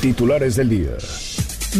[0.00, 0.96] Titulares del día.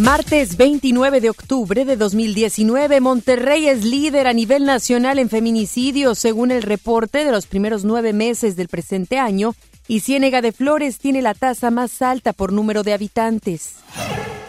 [0.00, 6.50] Martes 29 de octubre de 2019, Monterrey es líder a nivel nacional en feminicidios, según
[6.50, 9.54] el reporte de los primeros nueve meses del presente año,
[9.86, 13.74] y Ciénega de Flores tiene la tasa más alta por número de habitantes.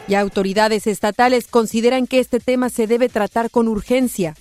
[0.07, 4.33] Y autoridades estatales consideran que este tema se debe tratar con urgencia.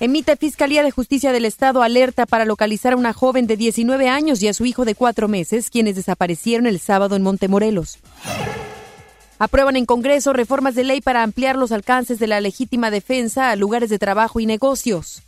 [0.00, 4.42] Emite Fiscalía de Justicia del Estado alerta para localizar a una joven de 19 años
[4.42, 7.98] y a su hijo de cuatro meses, quienes desaparecieron el sábado en Montemorelos.
[9.38, 13.56] Aprueban en Congreso reformas de ley para ampliar los alcances de la legítima defensa a
[13.56, 15.22] lugares de trabajo y negocios.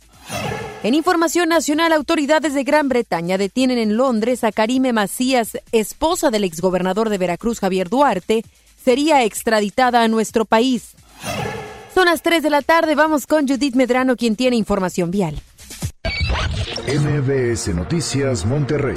[0.83, 6.43] En información nacional, autoridades de Gran Bretaña detienen en Londres a Karime Macías, esposa del
[6.43, 8.43] exgobernador de Veracruz, Javier Duarte,
[8.83, 10.91] sería extraditada a nuestro país.
[11.97, 15.35] Son las 3 de la tarde, vamos con Judith Medrano, quien tiene información vial.
[16.85, 18.93] MBS Noticias Monterrey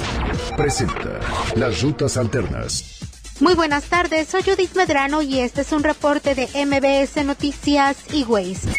[0.55, 1.19] presenta
[1.55, 3.00] las rutas alternas.
[3.41, 8.23] Muy buenas tardes, soy Judith Medrano y este es un reporte de MBS Noticias y
[8.23, 8.69] Waze.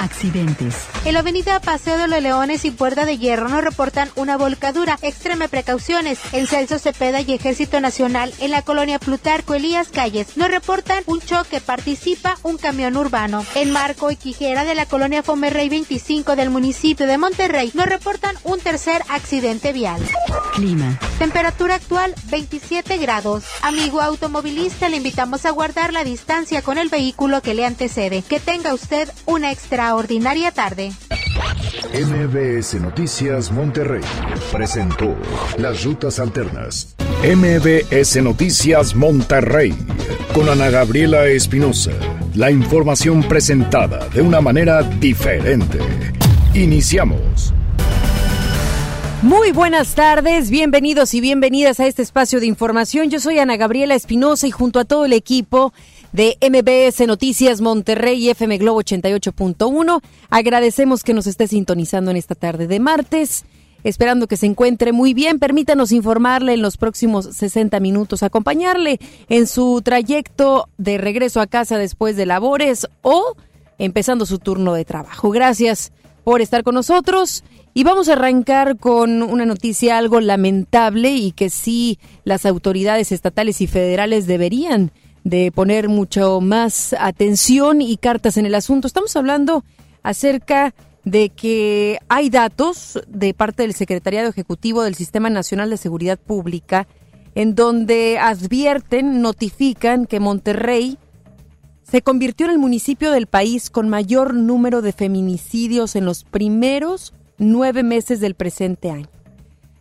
[0.00, 0.74] Accidentes.
[1.04, 4.98] En la avenida Paseo de los Leones y Puerta de Hierro nos reportan una volcadura.
[5.02, 6.18] Extreme precauciones.
[6.32, 11.20] En Celso Cepeda y Ejército Nacional en la colonia Plutarco Elías Calles nos reportan un
[11.20, 11.60] choque.
[11.60, 13.44] Participa un camión urbano.
[13.54, 18.34] En Marco y Quijera de la colonia Fomerrey 25 del municipio de Monterrey nos reportan
[18.42, 20.00] un tercer accidente vial.
[20.54, 20.98] Clima.
[21.20, 23.44] Temperatura actual 27 grados.
[23.62, 28.22] Amigo automovilista, le invitamos a guardar la distancia con el vehículo que le antecede.
[28.22, 30.92] Que tenga usted una extraordinaria tarde.
[31.94, 34.02] MBS Noticias Monterrey
[34.52, 35.16] presentó
[35.56, 36.94] las rutas alternas.
[37.22, 39.74] MBS Noticias Monterrey
[40.34, 41.92] con Ana Gabriela Espinosa.
[42.34, 45.78] La información presentada de una manera diferente.
[46.54, 47.52] Iniciamos.
[49.22, 53.10] Muy buenas tardes, bienvenidos y bienvenidas a este espacio de información.
[53.10, 55.72] Yo soy Ana Gabriela Espinosa y junto a todo el equipo
[56.12, 62.36] de MBS Noticias Monterrey y FM Globo 88.1, agradecemos que nos esté sintonizando en esta
[62.36, 63.44] tarde de martes.
[63.82, 69.48] Esperando que se encuentre muy bien, permítanos informarle en los próximos 60 minutos, acompañarle en
[69.48, 73.34] su trayecto de regreso a casa después de labores o
[73.78, 75.30] empezando su turno de trabajo.
[75.30, 75.90] Gracias
[76.22, 77.42] por estar con nosotros
[77.78, 83.60] y vamos a arrancar con una noticia algo lamentable y que sí las autoridades estatales
[83.60, 84.90] y federales deberían
[85.22, 88.88] de poner mucho más atención y cartas en el asunto.
[88.88, 89.62] Estamos hablando
[90.02, 90.74] acerca
[91.04, 96.88] de que hay datos de parte del Secretariado Ejecutivo del Sistema Nacional de Seguridad Pública
[97.36, 100.98] en donde advierten, notifican que Monterrey
[101.84, 107.14] se convirtió en el municipio del país con mayor número de feminicidios en los primeros
[107.38, 109.08] nueve meses del presente año.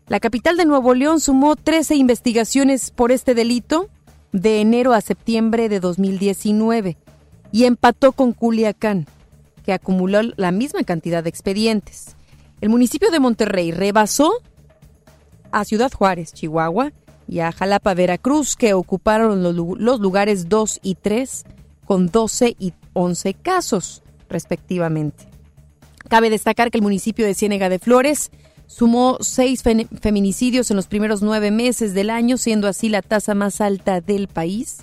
[0.07, 3.89] La capital de Nuevo León sumó 13 investigaciones por este delito
[4.31, 6.97] de enero a septiembre de 2019
[7.51, 9.05] y empató con Culiacán,
[9.65, 12.15] que acumuló la misma cantidad de expedientes.
[12.61, 14.31] El municipio de Monterrey rebasó
[15.51, 16.93] a Ciudad Juárez, Chihuahua,
[17.27, 21.43] y a Jalapa, Veracruz, que ocuparon los lugares 2 y 3
[21.85, 25.27] con 12 y 11 casos, respectivamente.
[26.07, 28.31] Cabe destacar que el municipio de Ciénega de Flores
[28.65, 33.61] sumó seis feminicidios en los primeros nueve meses del año, siendo así la tasa más
[33.61, 34.77] alta del país,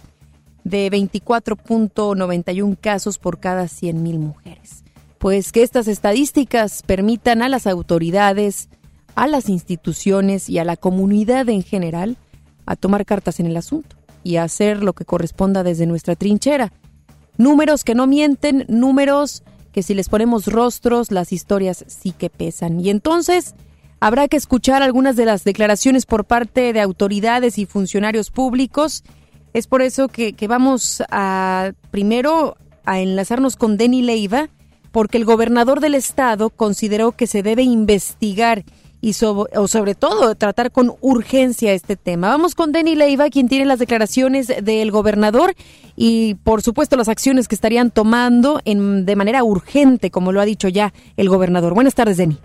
[0.65, 4.85] de 24.91 casos por cada 100.000 mujeres.
[5.19, 8.69] Pues que estas estadísticas permitan a las autoridades,
[9.15, 12.17] a las instituciones y a la comunidad en general
[12.67, 16.73] a tomar cartas en el asunto y a hacer lo que corresponda desde nuestra trinchera.
[17.37, 19.43] Números que no mienten, números
[19.75, 22.79] que si les ponemos rostros, las historias sí que pesan.
[22.79, 23.57] Y entonces
[23.99, 29.03] habrá que escuchar algunas de las declaraciones por parte de autoridades y funcionarios públicos.
[29.53, 34.49] Es por eso que, vamos a primero a enlazarnos con Denny Leiva,
[34.93, 38.65] porque el gobernador del estado consideró que se debe investigar
[39.05, 42.29] y o sobre todo tratar con urgencia este tema.
[42.29, 45.53] Vamos con Denny Leiva, quien tiene las declaraciones del gobernador
[45.95, 50.47] y por supuesto las acciones que estarían tomando en, de manera urgente, como lo ha
[50.47, 51.75] dicho ya el gobernador.
[51.75, 52.39] Buenas tardes, Denny.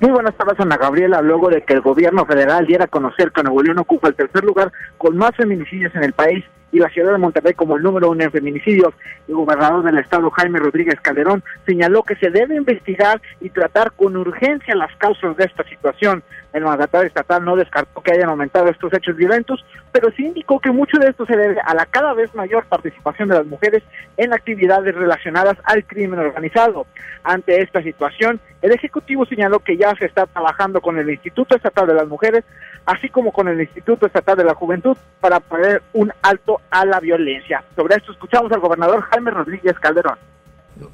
[0.00, 1.20] Muy buenas tardes, Ana Gabriela.
[1.20, 4.42] Luego de que el gobierno federal diera a conocer que Nuevo León ocupa el tercer
[4.42, 6.42] lugar con más feminicidios en el país,
[6.76, 8.92] y la ciudad de Monterrey como el número uno en feminicidios.
[9.26, 14.14] El gobernador del estado, Jaime Rodríguez Calderón, señaló que se debe investigar y tratar con
[14.14, 16.22] urgencia las causas de esta situación.
[16.52, 20.70] El mandatario estatal no descartó que hayan aumentado estos hechos violentos, pero sí indicó que
[20.70, 23.82] mucho de esto se debe a la cada vez mayor participación de las mujeres
[24.18, 26.86] en actividades relacionadas al crimen organizado.
[27.24, 31.86] Ante esta situación, el Ejecutivo señaló que ya se está trabajando con el Instituto Estatal
[31.86, 32.44] de las Mujeres,
[32.84, 37.00] así como con el Instituto Estatal de la Juventud, para poner un alto a la
[37.00, 37.64] violencia.
[37.74, 40.18] Sobre esto escuchamos al gobernador Jaime Rodríguez Calderón.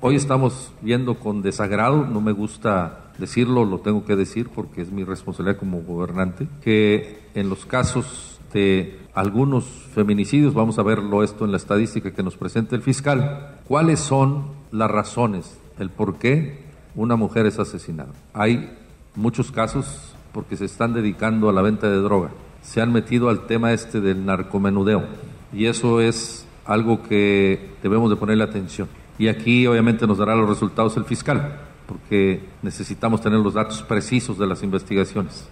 [0.00, 4.92] Hoy estamos viendo con desagrado, no me gusta decirlo, lo tengo que decir porque es
[4.92, 9.64] mi responsabilidad como gobernante, que en los casos de algunos
[9.94, 14.52] feminicidios, vamos a verlo esto en la estadística que nos presenta el fiscal, cuáles son
[14.70, 16.62] las razones, el por qué
[16.94, 18.12] una mujer es asesinada.
[18.34, 18.78] Hay
[19.16, 22.30] muchos casos porque se están dedicando a la venta de droga,
[22.62, 25.02] se han metido al tema este del narcomenudeo
[25.52, 28.88] y eso es algo que debemos de ponerle atención
[29.18, 34.38] y aquí obviamente nos dará los resultados el fiscal, porque necesitamos tener los datos precisos
[34.38, 35.48] de las investigaciones.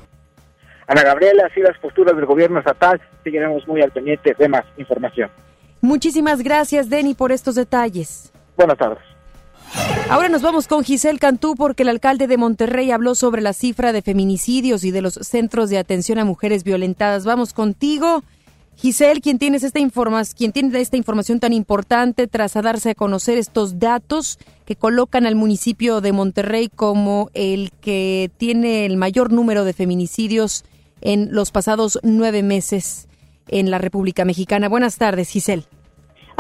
[0.87, 5.31] Ana Gabriela, así las posturas del gobierno estatal, seguiremos muy al pendiente de más información.
[5.81, 8.33] Muchísimas gracias, Denny, por estos detalles.
[8.57, 8.99] Buenas tardes.
[10.09, 13.93] Ahora nos vamos con Giselle Cantú porque el alcalde de Monterrey habló sobre la cifra
[13.93, 17.25] de feminicidios y de los centros de atención a mujeres violentadas.
[17.25, 18.25] Vamos contigo.
[18.81, 19.79] Giselle, quien tiene esta
[20.35, 25.35] quien tiene esta información tan importante tras darse a conocer estos datos que colocan al
[25.35, 30.65] municipio de Monterrey como el que tiene el mayor número de feminicidios
[31.03, 33.07] en los pasados nueve meses
[33.49, 34.71] en la República Mexicana.
[34.71, 35.65] Buenas tardes, Giselle.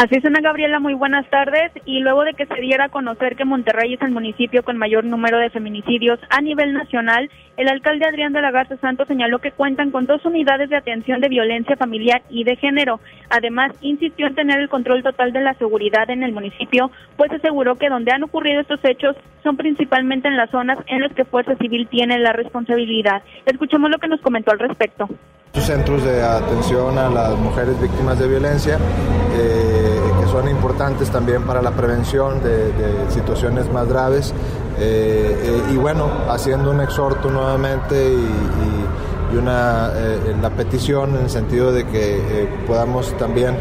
[0.02, 1.72] Así es, Ana Gabriela, muy buenas tardes.
[1.84, 5.04] Y luego de que se diera a conocer que Monterrey es el municipio con mayor
[5.04, 9.52] número de feminicidios a nivel nacional, el alcalde Adrián de la Garza Santos señaló que
[9.52, 12.98] cuentan con dos unidades de atención de violencia familiar y de género.
[13.28, 17.74] Además, insistió en tener el control total de la seguridad en el municipio, pues aseguró
[17.74, 21.56] que donde han ocurrido estos hechos son principalmente en las zonas en las que Fuerza
[21.56, 23.22] Civil tiene la responsabilidad.
[23.44, 25.10] Escuchemos lo que nos comentó al respecto
[25.58, 28.78] centros de atención a las mujeres víctimas de violencia,
[29.34, 32.72] eh, que son importantes también para la prevención de,
[33.10, 34.32] situaciones más graves.
[34.78, 38.30] Eh, eh, y bueno, haciendo un exhorto nuevamente y,
[39.38, 39.90] una,
[40.40, 43.54] la petición en el sentido de que podamos también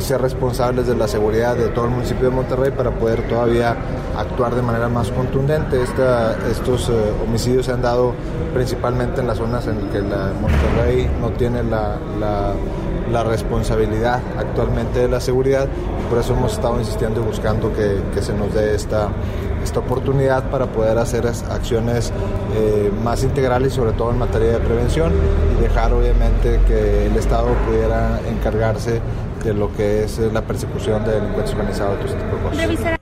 [0.00, 3.76] ser responsables de la seguridad de todo el municipio de Monterrey para poder todavía
[4.16, 5.82] actuar de manera más contundente.
[5.82, 6.90] estos
[7.26, 8.14] homicidios se han dado
[8.54, 15.00] principalmente en las zonas en las que la Monterrey no tiene la, la, responsabilidad actualmente
[15.00, 18.54] de la seguridad y por eso hemos estado insistiendo y buscando que, que se nos
[18.54, 19.08] dé esta,
[19.62, 22.12] esta oportunidad para poder hacer acciones
[22.54, 25.12] eh, más integrales, sobre todo en materia de prevención
[25.58, 29.00] y dejar obviamente que el Estado pudiera encargarse
[29.44, 32.97] de lo que es la persecución de delincuentes organizados y todo este de.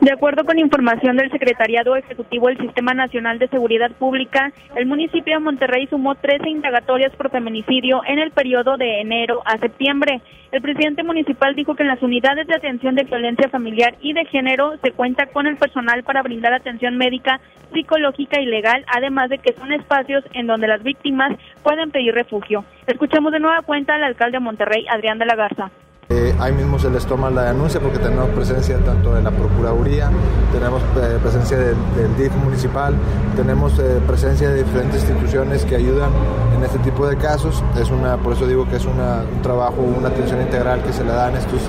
[0.00, 5.34] De acuerdo con información del Secretariado Ejecutivo del Sistema Nacional de Seguridad Pública, el municipio
[5.34, 10.20] de Monterrey sumó 13 indagatorias por feminicidio en el periodo de enero a septiembre.
[10.52, 14.24] El presidente municipal dijo que en las unidades de atención de violencia familiar y de
[14.26, 17.40] género se cuenta con el personal para brindar atención médica,
[17.72, 22.64] psicológica y legal, además de que son espacios en donde las víctimas pueden pedir refugio.
[22.86, 25.72] Escuchemos de nueva cuenta al alcalde de Monterrey, Adrián de la Garza.
[26.10, 30.10] Eh, ahí mismo se les toma la denuncia porque tenemos presencia tanto de la Procuraduría,
[30.50, 31.76] tenemos eh, presencia del,
[32.16, 32.94] DIF municipal,
[33.36, 36.08] tenemos eh, presencia de diferentes instituciones que ayudan
[36.56, 37.62] en este tipo de casos.
[37.78, 38.96] Es una, por eso digo que es un
[39.42, 41.60] trabajo, una atención integral que se le da en estos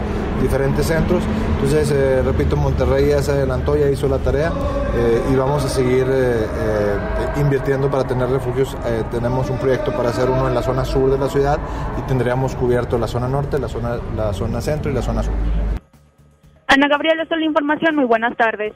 [0.42, 1.22] diferentes centros.
[1.56, 4.54] Entonces, repito, Monterrey ya se adelantó, ya hizo la tarea
[5.30, 6.08] y vamos a seguir
[7.36, 8.78] invirtiendo para tener refugios.
[9.12, 11.60] tenemos un proyecto para hacer uno en la zona sur de la ciudad
[11.98, 13.98] y tendríamos cubierto la zona norte, la zona,
[14.34, 15.34] zona centro y la zona sur.
[16.68, 17.96] Ana Gabriela, esta es la información.
[17.96, 18.74] Muy buenas tardes.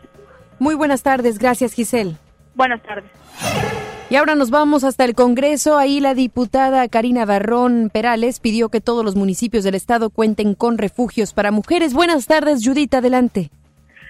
[0.60, 1.38] Muy buenas tardes.
[1.40, 2.16] Gracias, Giselle.
[2.56, 3.10] Buenas tardes.
[4.10, 5.78] Y ahora nos vamos hasta el Congreso.
[5.78, 10.78] Ahí la diputada Karina Barrón Perales pidió que todos los municipios del estado cuenten con
[10.78, 11.94] refugios para mujeres.
[11.94, 13.50] Buenas tardes, Judith, adelante.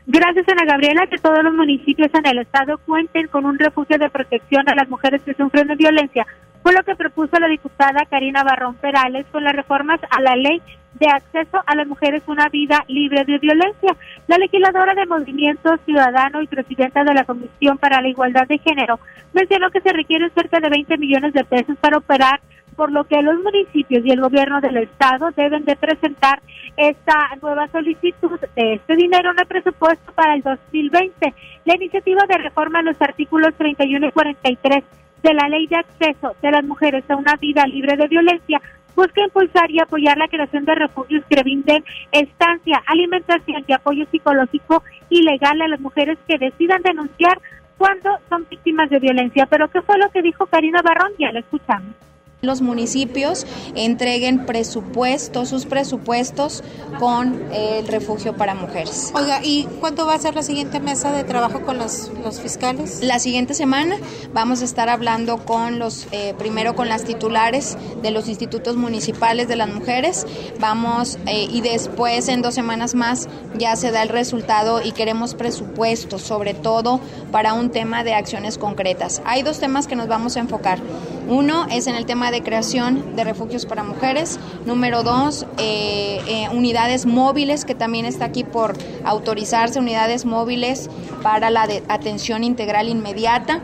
[0.05, 4.09] Gracias, Ana Gabriela, que todos los municipios en el estado cuenten con un refugio de
[4.09, 6.27] protección a las mujeres que sufren de violencia.
[6.63, 10.61] Fue lo que propuso la diputada Karina Barrón Perales con las reformas a la ley
[10.93, 13.97] de acceso a las mujeres a una vida libre de violencia.
[14.27, 18.99] La legisladora de Movimiento Ciudadano y presidenta de la Comisión para la Igualdad de Género
[19.33, 22.39] mencionó que se requieren cerca de 20 millones de pesos para operar,
[22.77, 26.41] por lo que los municipios y el gobierno del estado deben de presentar
[26.77, 31.33] esta nueva solicitud de este dinero en el presupuesto para el 2020.
[31.65, 34.83] La iniciativa de reforma en los artículos 31 y 43
[35.23, 38.61] de la Ley de Acceso de las Mujeres a una Vida Libre de Violencia
[38.95, 44.83] busca impulsar y apoyar la creación de refugios que brinden estancia, alimentación y apoyo psicológico
[45.09, 47.39] y legal a las mujeres que decidan denunciar
[47.77, 49.47] cuando son víctimas de violencia.
[49.47, 51.11] Pero ¿qué fue lo que dijo Karina Barrón?
[51.17, 51.95] Ya la escuchamos
[52.43, 56.61] los municipios entreguen presupuestos, sus presupuestos
[56.99, 59.11] con el refugio para mujeres.
[59.15, 62.99] Oiga, ¿y cuándo va a ser la siguiente mesa de trabajo con los, los fiscales?
[63.01, 63.95] La siguiente semana
[64.33, 69.47] vamos a estar hablando con los, eh, primero con las titulares de los institutos municipales
[69.47, 70.27] de las mujeres,
[70.59, 75.33] vamos eh, y después en dos semanas más ya se da el resultado y queremos
[75.33, 76.99] presupuestos, sobre todo
[77.31, 79.21] para un tema de acciones concretas.
[79.23, 80.79] Hay dos temas que nos vamos a enfocar.
[81.27, 84.39] Uno es en el tema de creación de refugios para mujeres.
[84.65, 88.73] Número dos, eh, eh, unidades móviles, que también está aquí por
[89.05, 90.89] autorizarse, unidades móviles
[91.21, 93.61] para la atención integral inmediata.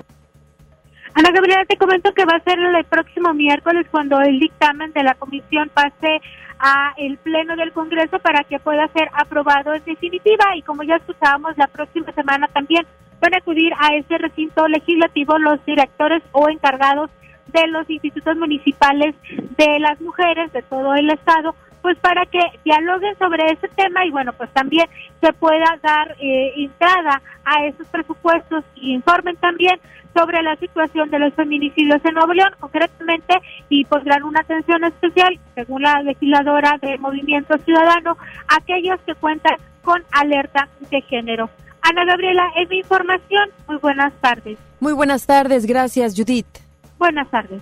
[1.14, 5.04] Ana Gabriela, te comento que va a ser el próximo miércoles cuando el dictamen de
[5.04, 6.22] la comisión pase
[6.60, 10.96] a el pleno del Congreso para que pueda ser aprobado en definitiva y como ya
[10.96, 12.86] escuchábamos la próxima semana también
[13.22, 17.10] van a acudir a ese recinto legislativo los directores o encargados
[17.52, 19.16] de los institutos municipales
[19.58, 24.12] de las mujeres de todo el estado, pues para que dialoguen sobre ese tema y
[24.12, 24.88] bueno, pues también
[25.22, 29.80] se pueda dar eh, entrada a esos presupuestos y informen también
[30.14, 33.36] sobre la situación de los feminicidios en Nuevo León, concretamente,
[33.70, 40.04] y pondrán una atención especial, según la legisladora de Movimiento Ciudadano, aquellos que cuentan con
[40.12, 41.50] alerta de género.
[41.82, 43.50] Ana Gabriela, es mi información.
[43.68, 44.58] Muy buenas tardes.
[44.80, 46.69] Muy buenas tardes, gracias Judith.
[47.00, 47.62] Buenas tardes.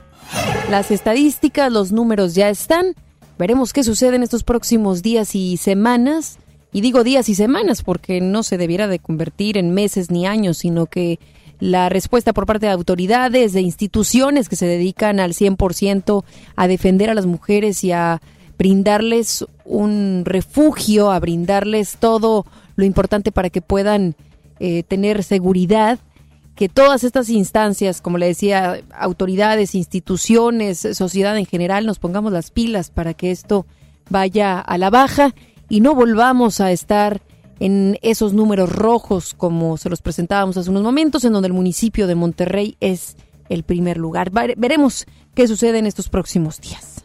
[0.72, 2.96] Las estadísticas, los números ya están.
[3.38, 6.40] Veremos qué sucede en estos próximos días y semanas.
[6.74, 10.58] Y digo días y semanas porque no se debiera de convertir en meses ni años,
[10.58, 11.20] sino que
[11.60, 16.24] la respuesta por parte de autoridades, de instituciones que se dedican al 100%
[16.56, 18.22] a defender a las mujeres y a
[18.58, 24.16] brindarles un refugio, a brindarles todo lo importante para que puedan
[24.60, 26.00] eh, tener seguridad
[26.58, 32.50] que todas estas instancias, como le decía, autoridades, instituciones, sociedad en general, nos pongamos las
[32.50, 33.68] pilas para que esto
[34.10, 35.36] vaya a la baja
[35.70, 37.22] y no volvamos a estar
[37.60, 42.08] en esos números rojos como se los presentábamos hace unos momentos, en donde el municipio
[42.08, 43.18] de Monterrey es
[43.50, 44.32] el primer lugar.
[44.32, 47.04] Veremos qué sucede en estos próximos días.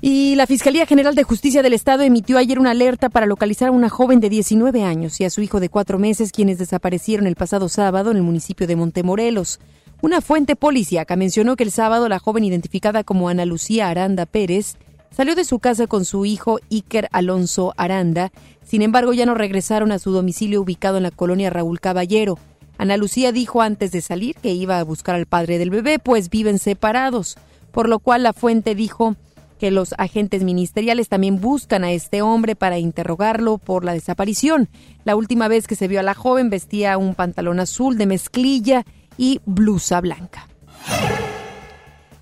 [0.00, 3.72] Y la Fiscalía General de Justicia del Estado emitió ayer una alerta para localizar a
[3.72, 7.34] una joven de 19 años y a su hijo de cuatro meses, quienes desaparecieron el
[7.34, 9.58] pasado sábado en el municipio de Montemorelos.
[10.00, 14.76] Una fuente policíaca mencionó que el sábado la joven identificada como Ana Lucía Aranda Pérez
[15.10, 18.30] salió de su casa con su hijo Iker Alonso Aranda.
[18.64, 22.38] Sin embargo, ya no regresaron a su domicilio ubicado en la colonia Raúl Caballero.
[22.76, 26.30] Ana Lucía dijo antes de salir que iba a buscar al padre del bebé, pues
[26.30, 27.36] viven separados,
[27.72, 29.16] por lo cual la fuente dijo
[29.58, 34.68] que los agentes ministeriales también buscan a este hombre para interrogarlo por la desaparición.
[35.04, 38.86] La última vez que se vio a la joven vestía un pantalón azul de mezclilla
[39.16, 40.48] y blusa blanca.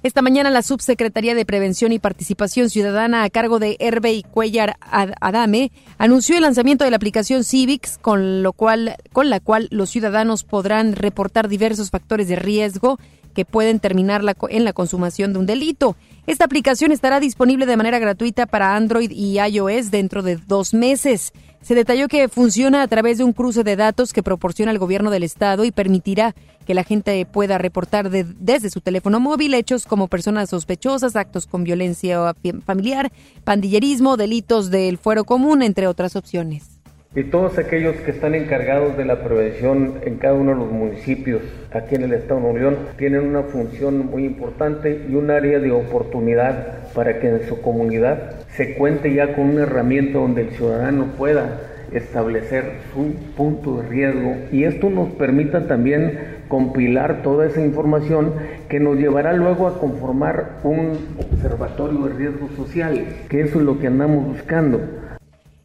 [0.07, 4.77] Esta mañana la Subsecretaría de Prevención y Participación Ciudadana a cargo de Herbe y Cuellar
[4.81, 9.91] Adame anunció el lanzamiento de la aplicación Civics con lo cual con la cual los
[9.91, 13.01] ciudadanos podrán reportar diversos factores de riesgo
[13.37, 15.95] que pueden terminar en la consumación de un delito.
[16.27, 21.35] Esta aplicación estará disponible de manera gratuita para Android y iOS dentro de dos meses.
[21.61, 25.11] Se detalló que funciona a través de un cruce de datos que proporciona el gobierno
[25.11, 30.09] del estado y permitirá que la gente pueda reportar desde su teléfono móvil hechos como
[30.09, 33.13] personas sospechosas, actos con violencia familiar,
[33.45, 36.76] pandillerismo, delitos del fuero común, entre otras opciones
[37.17, 41.41] y todos aquellos que están encargados de la prevención en cada uno de los municipios
[41.73, 45.59] aquí en el Estado de Nuevo León tienen una función muy importante y un área
[45.59, 50.51] de oportunidad para que en su comunidad se cuente ya con una herramienta donde el
[50.51, 51.59] ciudadano pueda
[51.91, 54.37] establecer su punto de riesgo.
[54.53, 56.19] Y esto nos permita también
[56.49, 58.35] compilar toda esa información
[58.69, 63.79] que nos llevará luego a conformar un observatorio de riesgos sociales, que eso es lo
[63.79, 65.06] que andamos buscando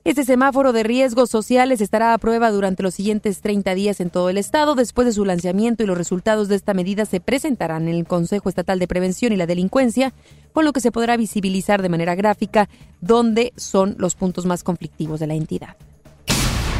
[0.03, 4.31] este semáforo de riesgos sociales estará a prueba durante los siguientes 30 días en todo
[4.31, 4.73] el estado.
[4.73, 8.49] Después de su lanzamiento y los resultados de esta medida se presentarán en el Consejo
[8.49, 10.11] Estatal de Prevención y la Delincuencia,
[10.53, 12.67] con lo que se podrá visibilizar de manera gráfica
[12.99, 15.75] dónde son los puntos más conflictivos de la entidad.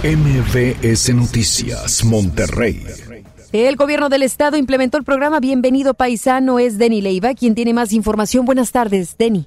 [0.04, 2.84] MBS Noticias, Monterrey.
[3.52, 6.58] El gobierno del estado implementó el programa Bienvenido Paisano.
[6.58, 8.46] Es Denny Leiva quien tiene más información.
[8.46, 9.46] Buenas tardes, Denny.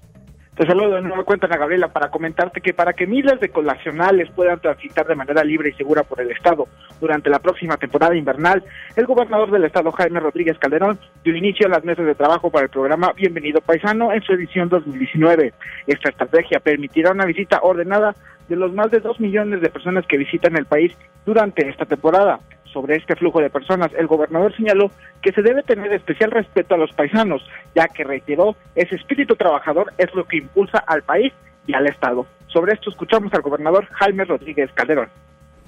[0.56, 4.30] Te saludo de nuevo cuenta, Ana Gabriela, para comentarte que para que miles de connacionales
[4.30, 6.68] puedan transitar de manera libre y segura por el Estado
[7.00, 8.62] durante la próxima temporada invernal,
[8.94, 12.66] el gobernador del Estado, Jaime Rodríguez Calderón, dio inicio a las mesas de trabajo para
[12.66, 15.52] el programa Bienvenido Paisano en su edición 2019.
[15.88, 18.14] Esta estrategia permitirá una visita ordenada
[18.49, 20.96] de los más de dos millones de personas que visitan el país
[21.26, 22.38] durante esta temporada
[22.75, 24.90] sobre este flujo de personas, el gobernador señaló
[25.23, 27.40] que se debe tener especial respeto a los paisanos,
[27.75, 31.33] ya que reiteró, ese espíritu trabajador es lo que impulsa al país
[31.66, 32.26] y al Estado.
[32.49, 35.09] Sobre esto escuchamos al gobernador Jaime Rodríguez Calderón.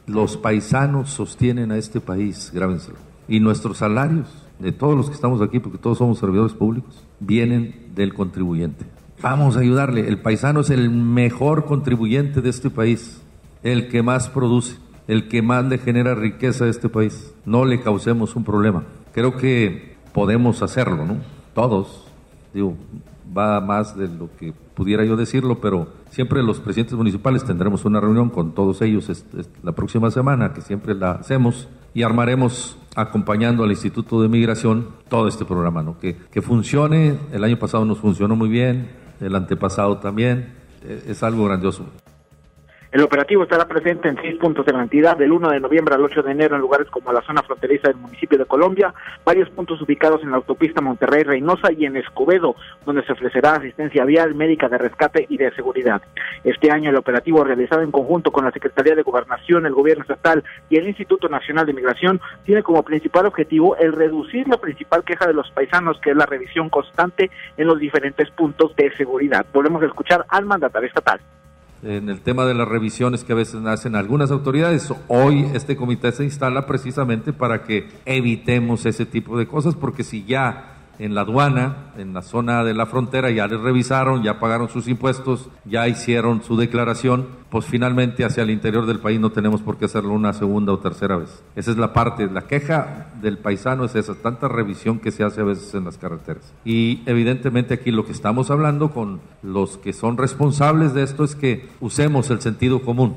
[0.06, 2.98] Los paisanos sostienen a este país, grábenselo.
[3.28, 7.94] Y nuestros salarios de todos los que estamos aquí, porque todos somos servidores públicos, vienen
[7.94, 8.84] del contribuyente.
[9.22, 10.06] Vamos a ayudarle.
[10.06, 13.22] El paisano es el mejor contribuyente de este país,
[13.62, 14.76] el que más produce,
[15.08, 17.34] el que más le genera riqueza a este país.
[17.44, 18.84] No le causemos un problema.
[19.12, 21.18] Creo que podemos hacerlo, ¿no?
[21.54, 22.04] Todos.
[22.52, 22.74] Digo,
[23.36, 28.00] va más de lo que pudiera yo decirlo, pero siempre los presidentes municipales tendremos una
[28.00, 29.24] reunión con todos ellos
[29.62, 35.28] la próxima semana, que siempre la hacemos, y armaremos acompañando al Instituto de Migración todo
[35.28, 35.98] este programa, ¿no?
[35.98, 37.18] que, que funcione.
[37.32, 38.88] El año pasado nos funcionó muy bien,
[39.20, 40.54] el antepasado también,
[41.06, 41.86] es algo grandioso.
[42.96, 46.02] El operativo estará presente en seis puntos de la entidad del 1 de noviembre al
[46.02, 49.82] 8 de enero en lugares como la zona fronteriza del municipio de Colombia, varios puntos
[49.82, 54.78] ubicados en la autopista Monterrey-Reynosa y en Escobedo, donde se ofrecerá asistencia vial, médica de
[54.78, 56.00] rescate y de seguridad.
[56.42, 60.42] Este año el operativo realizado en conjunto con la Secretaría de Gobernación, el Gobierno Estatal
[60.70, 65.26] y el Instituto Nacional de Migración tiene como principal objetivo el reducir la principal queja
[65.26, 69.44] de los paisanos, que es la revisión constante en los diferentes puntos de seguridad.
[69.52, 71.20] Volvemos a escuchar al mandatario estatal
[71.86, 74.92] en el tema de las revisiones que a veces hacen algunas autoridades.
[75.08, 80.24] Hoy este comité se instala precisamente para que evitemos ese tipo de cosas, porque si
[80.24, 84.68] ya en la aduana, en la zona de la frontera, ya les revisaron, ya pagaron
[84.68, 89.62] sus impuestos, ya hicieron su declaración, pues finalmente hacia el interior del país no tenemos
[89.62, 91.42] por qué hacerlo una segunda o tercera vez.
[91.54, 95.40] Esa es la parte, la queja del paisano es esa, tanta revisión que se hace
[95.40, 96.54] a veces en las carreteras.
[96.64, 101.34] Y evidentemente aquí lo que estamos hablando con los que son responsables de esto es
[101.34, 103.16] que usemos el sentido común.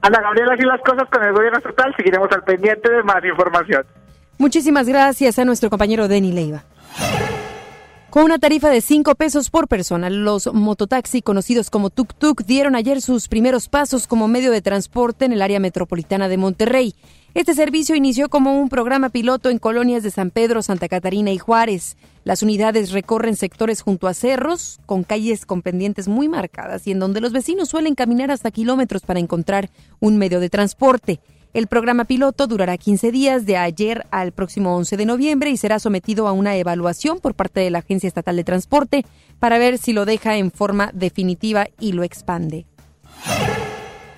[0.00, 3.84] Ana Gabriela, así las cosas con el gobierno estatal, seguiremos al pendiente de más información.
[4.38, 6.64] Muchísimas gracias a nuestro compañero Denny Leiva.
[8.08, 12.76] Con una tarifa de 5 pesos por persona, los mototaxi conocidos como Tuk Tuk dieron
[12.76, 16.94] ayer sus primeros pasos como medio de transporte en el área metropolitana de Monterrey.
[17.34, 21.38] Este servicio inició como un programa piloto en colonias de San Pedro, Santa Catarina y
[21.38, 21.96] Juárez.
[22.22, 27.00] Las unidades recorren sectores junto a cerros, con calles con pendientes muy marcadas y en
[27.00, 29.68] donde los vecinos suelen caminar hasta kilómetros para encontrar
[29.98, 31.20] un medio de transporte.
[31.54, 35.78] El programa piloto durará 15 días de ayer al próximo 11 de noviembre y será
[35.78, 39.04] sometido a una evaluación por parte de la Agencia Estatal de Transporte
[39.38, 42.66] para ver si lo deja en forma definitiva y lo expande.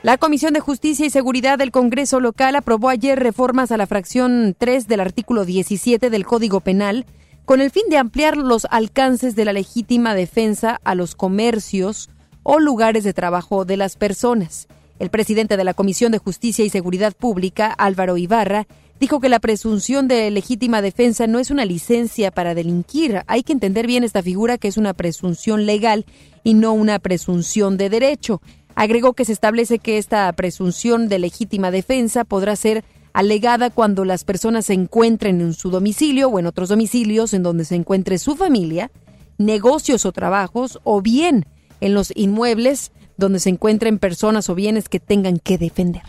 [0.03, 4.57] La Comisión de Justicia y Seguridad del Congreso local aprobó ayer reformas a la fracción
[4.59, 7.07] 3 del artículo 17 del Código Penal
[7.45, 12.11] con el fin de ampliar los alcances de la legítima defensa a los comercios
[12.43, 14.69] o lugares de trabajo de las personas.
[15.01, 18.67] El presidente de la Comisión de Justicia y Seguridad Pública, Álvaro Ibarra,
[19.01, 23.23] dijo que la presunción de legítima defensa no es una licencia para delinquir.
[23.27, 26.05] Hay que entender bien esta figura que es una presunción legal
[26.45, 28.43] y no una presunción de derecho.
[28.75, 32.85] Agregó que se establece que esta presunción de legítima defensa podrá ser
[33.15, 37.65] alegada cuando las personas se encuentren en su domicilio o en otros domicilios en donde
[37.65, 38.91] se encuentre su familia,
[39.39, 41.47] negocios o trabajos, o bien
[41.81, 46.02] en los inmuebles donde se encuentren personas o bienes que tengan que defender.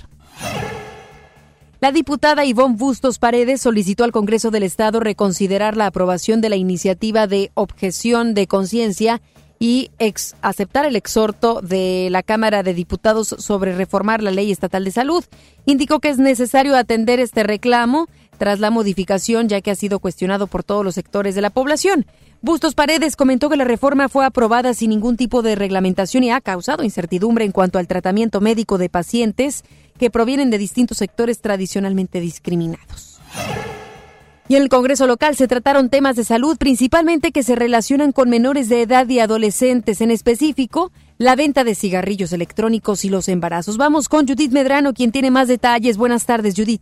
[1.79, 6.55] La diputada Ivonne Bustos Paredes solicitó al Congreso del Estado reconsiderar la aprobación de la
[6.55, 9.21] iniciativa de objeción de conciencia
[9.57, 9.91] y
[10.41, 15.23] aceptar el exhorto de la Cámara de Diputados sobre reformar la ley estatal de salud.
[15.65, 18.07] Indicó que es necesario atender este reclamo
[18.41, 22.07] tras la modificación ya que ha sido cuestionado por todos los sectores de la población.
[22.41, 26.41] Bustos Paredes comentó que la reforma fue aprobada sin ningún tipo de reglamentación y ha
[26.41, 29.63] causado incertidumbre en cuanto al tratamiento médico de pacientes
[29.99, 33.19] que provienen de distintos sectores tradicionalmente discriminados.
[34.47, 38.27] Y en el Congreso local se trataron temas de salud, principalmente que se relacionan con
[38.27, 43.77] menores de edad y adolescentes, en específico la venta de cigarrillos electrónicos y los embarazos.
[43.77, 45.95] Vamos con Judith Medrano, quien tiene más detalles.
[45.95, 46.81] Buenas tardes, Judith.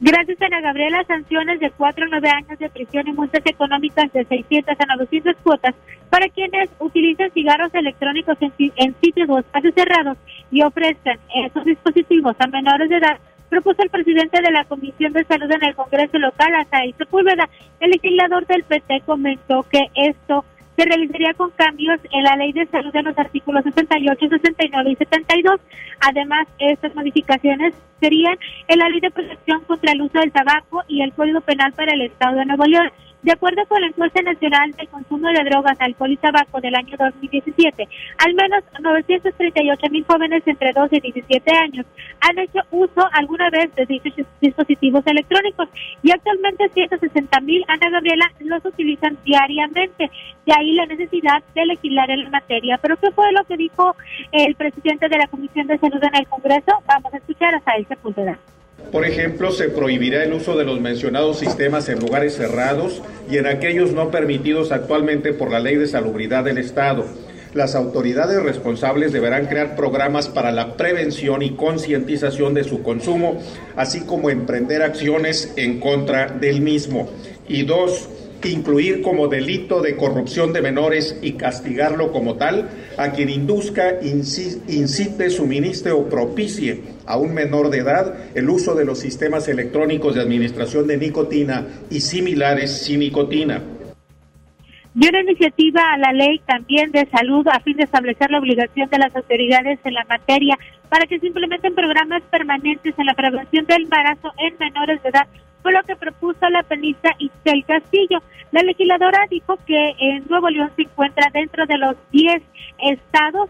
[0.00, 1.04] Gracias, Ana Gabriela.
[1.04, 5.36] Sanciones de 4 a 9 años de prisión y multas económicas de 600 a 900
[5.42, 5.74] cuotas
[6.10, 10.18] para quienes utilicen cigarros electrónicos en, sitios o espacios cerrados
[10.50, 15.24] y ofrezcan esos dispositivos a menores de edad propuso el presidente de la Comisión de
[15.24, 17.48] Salud en el Congreso local, Asaí Sepúlveda.
[17.78, 20.44] El legislador del PT comentó que esto
[20.76, 24.96] se realizaría con cambios en la Ley de Salud de los artículos 68, 69 y
[24.96, 25.60] 72.
[26.00, 28.36] Además, estas modificaciones serían
[28.68, 31.92] en la Ley de Protección contra el Uso del Tabaco y el Código Penal para
[31.92, 32.90] el Estado de Nuevo León.
[33.24, 36.94] De acuerdo con la encuesta nacional de consumo de drogas, alcohol y tabaco del año
[36.98, 41.86] 2017, al menos 938 mil jóvenes entre 12 y 17 años
[42.20, 45.70] han hecho uso alguna vez de dichos dispositivos electrónicos
[46.02, 50.10] y actualmente 160 mil, Ana Gabriela, los utilizan diariamente.
[50.44, 52.76] De ahí la necesidad de legislar en la materia.
[52.76, 53.96] Pero ¿qué fue lo que dijo
[54.32, 56.72] el presidente de la Comisión de Salud en el Congreso?
[56.86, 58.36] Vamos a escuchar ese punto de
[58.94, 63.46] por ejemplo, se prohibirá el uso de los mencionados sistemas en lugares cerrados y en
[63.46, 67.04] aquellos no permitidos actualmente por la Ley de Salubridad del Estado.
[67.54, 73.40] Las autoridades responsables deberán crear programas para la prevención y concientización de su consumo,
[73.74, 77.08] así como emprender acciones en contra del mismo.
[77.48, 78.08] Y dos,
[78.48, 85.30] incluir como delito de corrupción de menores y castigarlo como tal a quien induzca, incite,
[85.30, 90.22] suministre o propicie a un menor de edad el uso de los sistemas electrónicos de
[90.22, 93.62] administración de nicotina y similares sin nicotina.
[94.96, 98.88] Y una iniciativa a la ley también de salud a fin de establecer la obligación
[98.90, 100.56] de las autoridades en la materia
[100.88, 105.26] para que se implementen programas permanentes en la prevención del embarazo en menores de edad
[105.64, 108.22] fue lo que propuso la penista Isabel Castillo.
[108.52, 112.42] La legisladora dijo que en Nuevo León se encuentra dentro de los 10
[112.82, 113.48] estados,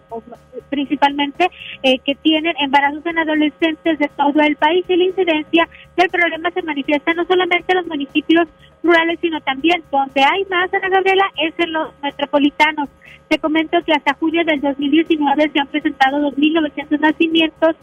[0.70, 1.50] principalmente,
[1.82, 6.52] eh, que tienen embarazos en adolescentes de todo el país y la incidencia del problema
[6.52, 8.46] se manifiesta no solamente en los municipios
[8.84, 12.88] rurales, sino también donde hay más, Ana Gabriela, es en los metropolitanos.
[13.26, 17.74] Te comento que hasta junio del 2019 se han presentado 2.900 nacimientos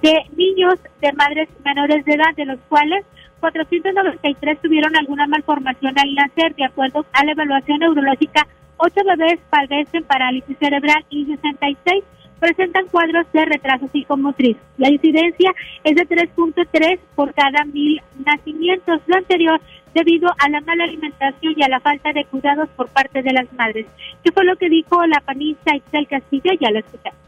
[0.00, 3.04] de niños de madres menores de edad, de los cuales
[3.42, 8.46] 493 tuvieron alguna malformación al nacer, de acuerdo a la evaluación neurológica.
[8.76, 12.04] Ocho bebés padecen parálisis cerebral y 66
[12.38, 14.56] presentan cuadros de retraso psicomotriz.
[14.78, 15.52] La incidencia
[15.82, 19.00] es de 3.3 por cada mil nacimientos.
[19.06, 19.60] Lo anterior
[19.92, 23.52] debido a la mala alimentación y a la falta de cuidados por parte de las
[23.54, 23.86] madres.
[24.22, 26.52] ¿Qué fue lo que dijo la panista Excel Castillo?
[26.60, 27.21] Ya lo escuchamos.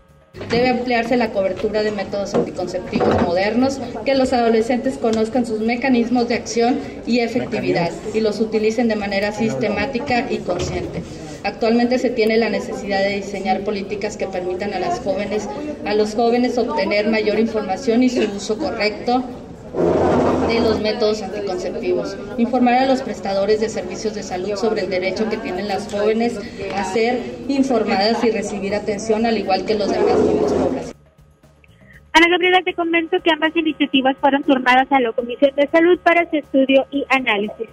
[0.51, 6.35] Debe ampliarse la cobertura de métodos anticonceptivos modernos, que los adolescentes conozcan sus mecanismos de
[6.35, 11.05] acción y efectividad y los utilicen de manera sistemática y consciente.
[11.44, 15.49] Actualmente se tiene la necesidad de diseñar políticas que permitan a las jóvenes,
[15.85, 19.23] a los jóvenes obtener mayor información y su uso correcto
[20.46, 22.16] de los métodos anticonceptivos.
[22.38, 26.38] Informar a los prestadores de servicios de salud sobre el derecho que tienen las jóvenes
[26.76, 30.94] a ser informadas y recibir atención al igual que los demás miembros población.
[32.12, 36.28] Ana Gabriela, te comento que ambas iniciativas fueron turnadas a la Comisión de Salud para
[36.30, 37.68] su estudio y análisis.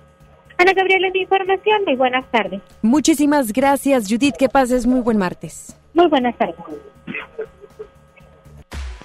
[0.58, 1.82] Ana Gabriela, mi información.
[1.86, 2.62] Muy buenas tardes.
[2.82, 4.36] Muchísimas gracias, Judith.
[4.38, 5.78] Que pases muy buen martes.
[5.94, 6.56] Muy buenas tardes.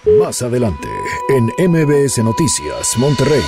[0.07, 0.89] Más adelante,
[1.31, 3.43] en MBS Noticias, Monterrey.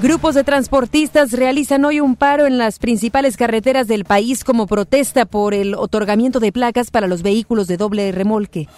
[0.00, 5.26] Grupos de transportistas realizan hoy un paro en las principales carreteras del país como protesta
[5.26, 8.68] por el otorgamiento de placas para los vehículos de doble remolque.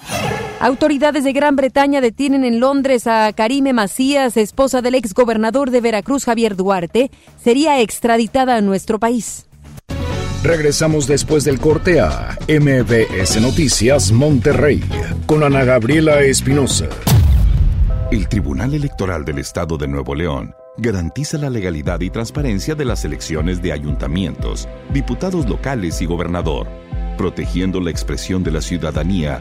[0.61, 5.83] Autoridades de Gran Bretaña detienen en Londres a Karime Macías, esposa del ex gobernador de
[5.83, 7.11] Veracruz Javier Duarte.
[7.45, 9.47] Sería extraditada a nuestro país.
[10.43, 14.83] Regresamos después del corte a MBS Noticias Monterrey
[15.27, 16.89] con Ana Gabriela Espinosa.
[18.11, 23.05] El Tribunal Electoral del Estado de Nuevo León garantiza la legalidad y transparencia de las
[23.05, 26.67] elecciones de ayuntamientos, diputados locales y gobernador,
[27.17, 29.41] protegiendo la expresión de la ciudadanía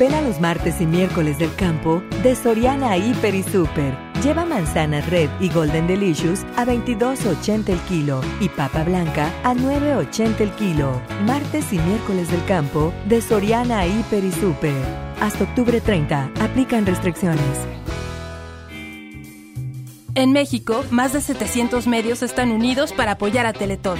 [0.00, 3.94] Ven a los martes y miércoles del campo de Soriana Hiper y Super.
[4.22, 10.40] Lleva manzana red y golden delicious a 22.80 el kilo y papa blanca a 9.80
[10.40, 11.02] el kilo.
[11.26, 14.82] Martes y miércoles del campo de Soriana Hiper y Super.
[15.20, 16.30] Hasta octubre 30.
[16.40, 17.58] Aplican restricciones.
[20.14, 23.98] En México, más de 700 medios están unidos para apoyar a Teletón.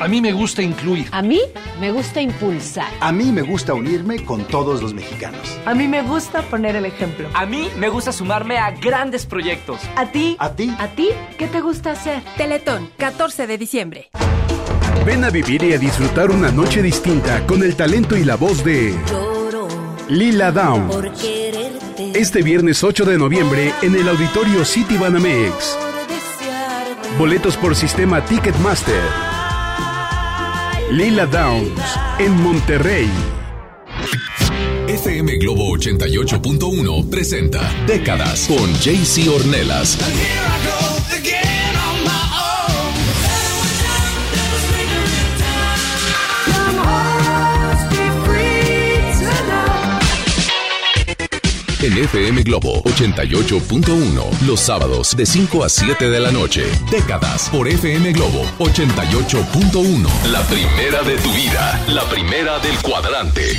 [0.00, 1.08] A mí me gusta incluir.
[1.12, 1.42] A mí
[1.78, 2.88] me gusta impulsar.
[3.00, 5.58] A mí me gusta unirme con todos los mexicanos.
[5.66, 7.28] A mí me gusta poner el ejemplo.
[7.34, 9.78] A mí me gusta sumarme a grandes proyectos.
[9.96, 10.36] ¿A ti?
[10.38, 10.74] ¿A ti?
[10.78, 11.10] ¿A ti?
[11.36, 12.22] ¿Qué te gusta hacer?
[12.38, 14.10] Teletón, 14 de diciembre.
[15.04, 18.64] Ven a vivir y a disfrutar una noche distinta con el talento y la voz
[18.64, 18.94] de
[20.08, 20.96] Lila Downs.
[22.14, 25.76] Este viernes 8 de noviembre en el auditorio City Banamex.
[27.18, 29.29] Boletos por sistema Ticketmaster.
[30.90, 31.80] Lila Downs,
[32.18, 33.08] en Monterrey.
[34.88, 40.89] FM Globo 88.1 presenta Décadas con JC Ornelas.
[51.82, 56.64] En FM Globo 88.1, los sábados de 5 a 7 de la noche.
[56.90, 60.06] Décadas por FM Globo 88.1.
[60.30, 63.58] La primera de tu vida, la primera del cuadrante.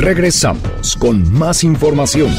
[0.00, 2.30] Regresamos con más información.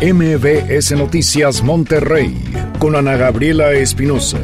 [0.00, 2.40] MBS Noticias Monterrey
[2.78, 4.38] con Ana Gabriela Espinosa.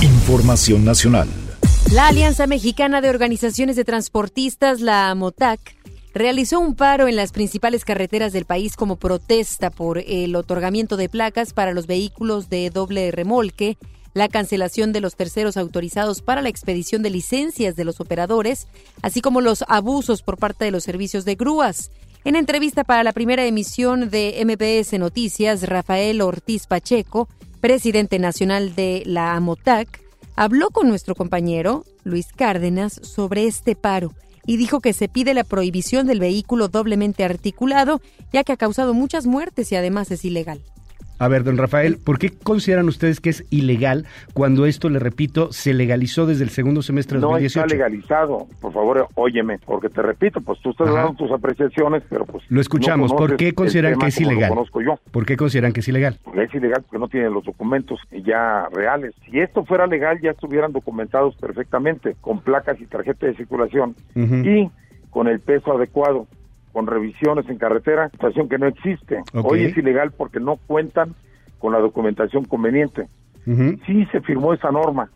[0.00, 1.28] Información nacional.
[1.92, 5.58] La Alianza Mexicana de Organizaciones de Transportistas, la AMOTAC,
[6.14, 11.08] realizó un paro en las principales carreteras del país como protesta por el otorgamiento de
[11.08, 13.76] placas para los vehículos de doble remolque
[14.14, 18.66] la cancelación de los terceros autorizados para la expedición de licencias de los operadores,
[19.02, 21.90] así como los abusos por parte de los servicios de grúas.
[22.24, 27.28] En entrevista para la primera emisión de MBS Noticias, Rafael Ortiz Pacheco,
[27.60, 30.02] presidente nacional de la AMOTAC,
[30.36, 34.12] habló con nuestro compañero Luis Cárdenas sobre este paro
[34.46, 38.00] y dijo que se pide la prohibición del vehículo doblemente articulado,
[38.32, 40.60] ya que ha causado muchas muertes y además es ilegal.
[41.20, 45.52] A ver, don Rafael, ¿por qué consideran ustedes que es ilegal cuando esto, le repito,
[45.52, 47.60] se legalizó desde el segundo semestre de 2018?
[47.60, 51.02] No está legalizado, por favor, óyeme, porque te repito, pues tú estás Ajá.
[51.02, 52.42] dando tus apreciaciones, pero pues...
[52.48, 54.48] Lo escuchamos, no ¿por qué consideran que es como lo ilegal?
[54.48, 54.98] conozco yo.
[55.10, 56.18] ¿Por qué consideran que es ilegal?
[56.24, 59.14] Porque es ilegal porque no tienen los documentos ya reales.
[59.30, 64.70] Si esto fuera legal, ya estuvieran documentados perfectamente, con placas y tarjeta de circulación y
[65.10, 66.26] con el peso adecuado,
[66.72, 69.22] con revisiones en carretera, situación que no existe.
[69.32, 71.14] Hoy es ilegal porque no cuentan
[71.58, 73.08] con la documentación conveniente.
[73.46, 73.76] Ujú.
[73.86, 75.10] Sí se firmó esa norma,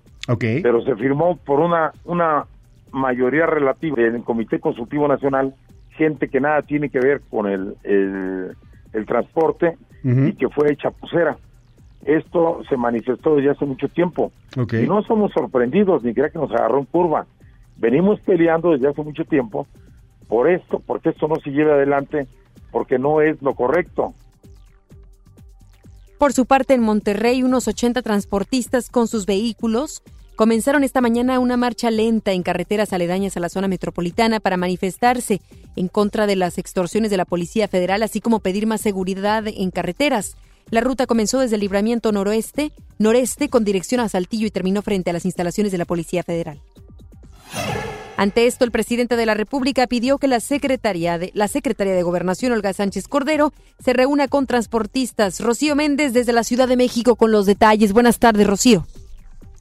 [0.62, 2.46] pero se firmó por una, una
[2.92, 5.54] mayoría relativa del Comité Consultivo Nacional,
[5.90, 8.56] gente que nada tiene que ver con el, el,
[8.92, 11.36] el transporte y que fue chapucera.
[12.04, 14.30] Esto se manifestó desde hace mucho tiempo.
[14.58, 14.74] Ok.
[14.74, 17.26] Y no somos sorprendidos, ni crea que nos agarró en curva.
[17.76, 19.66] Venimos peleando desde hace mucho tiempo
[20.34, 22.26] por esto, porque esto no se lleve adelante,
[22.72, 24.14] porque no es lo correcto.
[26.18, 30.02] Por su parte, en Monterrey, unos 80 transportistas con sus vehículos
[30.34, 35.40] comenzaron esta mañana una marcha lenta en carreteras aledañas a la zona metropolitana para manifestarse
[35.76, 39.70] en contra de las extorsiones de la Policía Federal, así como pedir más seguridad en
[39.70, 40.36] carreteras.
[40.68, 45.10] La ruta comenzó desde el libramiento noroeste, noreste con dirección a Saltillo y terminó frente
[45.10, 46.60] a las instalaciones de la Policía Federal.
[48.16, 52.02] Ante esto, el presidente de la República pidió que la secretaria de, la secretaria de
[52.02, 55.40] Gobernación, Olga Sánchez Cordero, se reúna con transportistas.
[55.40, 57.92] Rocío Méndez desde la Ciudad de México con los detalles.
[57.92, 58.86] Buenas tardes, Rocío.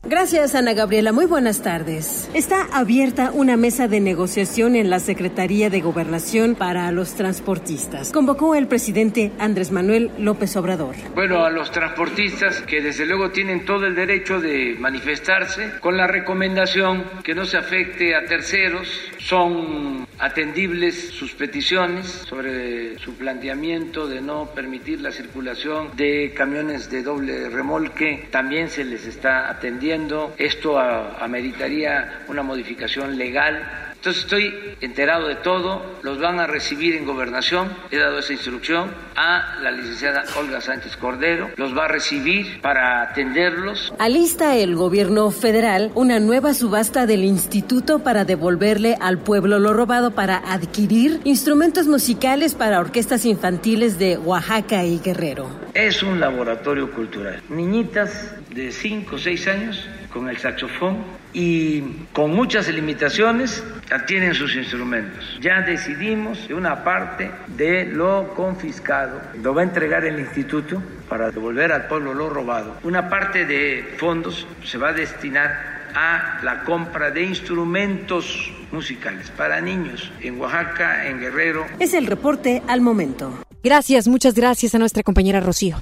[0.05, 1.13] Gracias, Ana Gabriela.
[1.13, 2.29] Muy buenas tardes.
[2.33, 8.11] Está abierta una mesa de negociación en la Secretaría de Gobernación para los transportistas.
[8.11, 10.95] Convocó el presidente Andrés Manuel López Obrador.
[11.15, 16.05] Bueno, a los transportistas que desde luego tienen todo el derecho de manifestarse con la
[16.05, 18.89] recomendación que no se afecte a terceros.
[19.19, 27.03] Son atendibles sus peticiones sobre su planteamiento de no permitir la circulación de camiones de
[27.03, 28.27] doble remolque.
[28.31, 29.92] También se les está atendiendo
[30.37, 37.05] esto ameritaría una modificación legal entonces estoy enterado de todo, los van a recibir en
[37.05, 42.59] gobernación, he dado esa instrucción a la licenciada Olga Sánchez Cordero, los va a recibir
[42.59, 43.93] para atenderlos.
[43.99, 50.11] Alista el gobierno federal una nueva subasta del instituto para devolverle al pueblo lo robado
[50.11, 55.47] para adquirir instrumentos musicales para orquestas infantiles de Oaxaca y Guerrero.
[55.73, 57.41] Es un laboratorio cultural.
[57.47, 61.81] Niñitas de 5 o 6 años con el saxofón y
[62.13, 65.39] con muchas limitaciones adquieren sus instrumentos.
[65.41, 71.31] Ya decidimos que una parte de lo confiscado lo va a entregar el instituto para
[71.31, 72.77] devolver al pueblo lo robado.
[72.83, 79.61] Una parte de fondos se va a destinar a la compra de instrumentos musicales para
[79.61, 81.65] niños en Oaxaca, en Guerrero.
[81.79, 83.31] Es el reporte al momento.
[83.63, 85.81] Gracias, muchas gracias a nuestra compañera Rocío.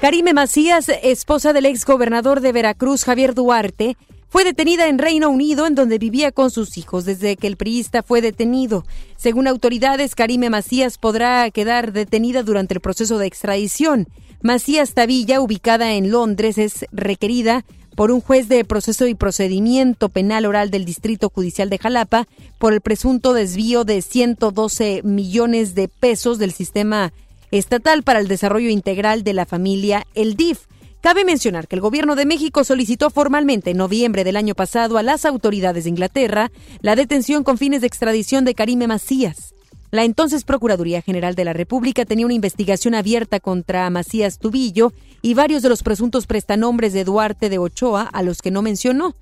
[0.00, 3.96] Karime Macías, esposa del ex gobernador de Veracruz, Javier Duarte,
[4.32, 8.02] fue detenida en Reino Unido, en donde vivía con sus hijos desde que el priista
[8.02, 8.86] fue detenido.
[9.18, 14.08] Según autoridades, Karime Macías podrá quedar detenida durante el proceso de extradición.
[14.40, 20.46] Macías Tavilla, ubicada en Londres, es requerida por un juez de proceso y procedimiento penal
[20.46, 26.38] oral del Distrito Judicial de Jalapa por el presunto desvío de 112 millones de pesos
[26.38, 27.12] del sistema
[27.50, 30.71] estatal para el desarrollo integral de la familia, el DIF.
[31.02, 35.02] Cabe mencionar que el Gobierno de México solicitó formalmente en noviembre del año pasado a
[35.02, 39.52] las autoridades de Inglaterra la detención con fines de extradición de Karime Macías.
[39.90, 45.34] La entonces Procuraduría General de la República tenía una investigación abierta contra Macías Tubillo y
[45.34, 49.16] varios de los presuntos prestanombres de Duarte de Ochoa, a los que no mencionó.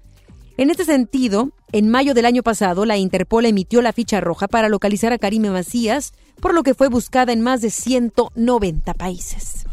[0.58, 4.68] En este sentido, en mayo del año pasado, la Interpol emitió la ficha roja para
[4.68, 6.12] localizar a Karime Macías,
[6.42, 9.64] por lo que fue buscada en más de 190 países.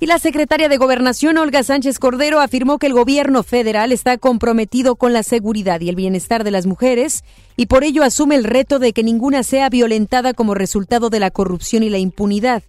[0.00, 4.94] Y la secretaria de Gobernación, Olga Sánchez Cordero, afirmó que el gobierno federal está comprometido
[4.94, 7.24] con la seguridad y el bienestar de las mujeres
[7.56, 11.32] y por ello asume el reto de que ninguna sea violentada como resultado de la
[11.32, 12.62] corrupción y la impunidad.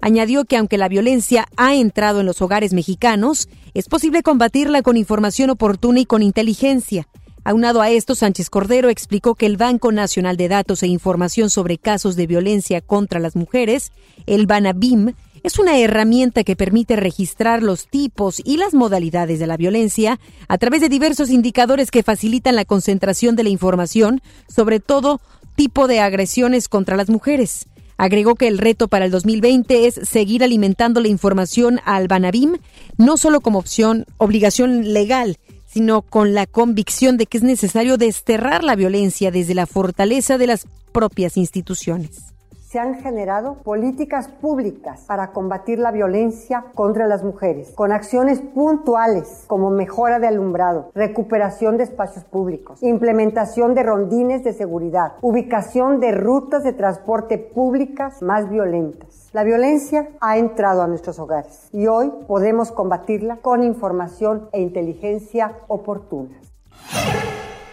[0.00, 4.96] Añadió que aunque la violencia ha entrado en los hogares mexicanos, es posible combatirla con
[4.96, 7.08] información oportuna y con inteligencia.
[7.42, 11.78] Aunado a esto, Sánchez Cordero explicó que el Banco Nacional de Datos e Información sobre
[11.78, 13.90] Casos de Violencia contra las Mujeres,
[14.26, 19.56] el BANABIM, es una herramienta que permite registrar los tipos y las modalidades de la
[19.56, 20.18] violencia
[20.48, 25.20] a través de diversos indicadores que facilitan la concentración de la información sobre todo
[25.54, 27.66] tipo de agresiones contra las mujeres.
[27.96, 32.58] Agregó que el reto para el 2020 es seguir alimentando la información al Banabim,
[32.98, 38.64] no solo como opción, obligación legal, sino con la convicción de que es necesario desterrar
[38.64, 42.35] la violencia desde la fortaleza de las propias instituciones
[42.66, 49.44] se han generado políticas públicas para combatir la violencia contra las mujeres, con acciones puntuales
[49.46, 56.10] como mejora de alumbrado, recuperación de espacios públicos, implementación de rondines de seguridad, ubicación de
[56.10, 59.30] rutas de transporte públicas más violentas.
[59.32, 65.52] La violencia ha entrado a nuestros hogares y hoy podemos combatirla con información e inteligencia
[65.68, 66.52] oportunas.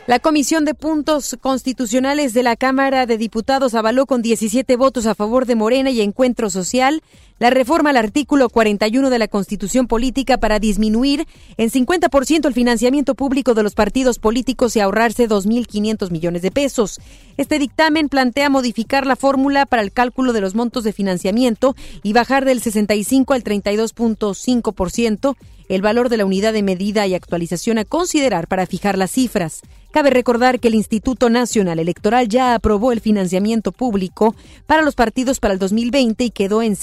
[0.05, 5.15] La Comisión de Puntos Constitucionales de la Cámara de Diputados avaló con 17 votos a
[5.15, 7.01] favor de Morena y Encuentro Social
[7.43, 11.27] la reforma al artículo 41 de la Constitución Política para disminuir
[11.57, 17.01] en 50% el financiamiento público de los partidos políticos y ahorrarse 2.500 millones de pesos.
[17.35, 22.13] Este dictamen plantea modificar la fórmula para el cálculo de los montos de financiamiento y
[22.13, 25.35] bajar del 65 al 32.5%
[25.69, 29.61] el valor de la unidad de medida y actualización a considerar para fijar las cifras.
[29.91, 35.39] Cabe recordar que el Instituto Nacional Electoral ya aprobó el financiamiento público para los partidos
[35.39, 36.75] para el 2020 y quedó en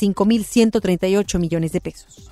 [0.50, 2.30] 5.138 millones de pesos.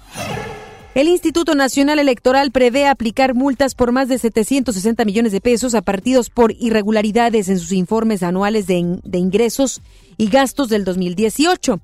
[0.94, 5.82] El Instituto Nacional Electoral prevé aplicar multas por más de 760 millones de pesos a
[5.82, 9.80] partidos por irregularidades en sus informes anuales de, de ingresos
[10.16, 11.80] y gastos del 2018.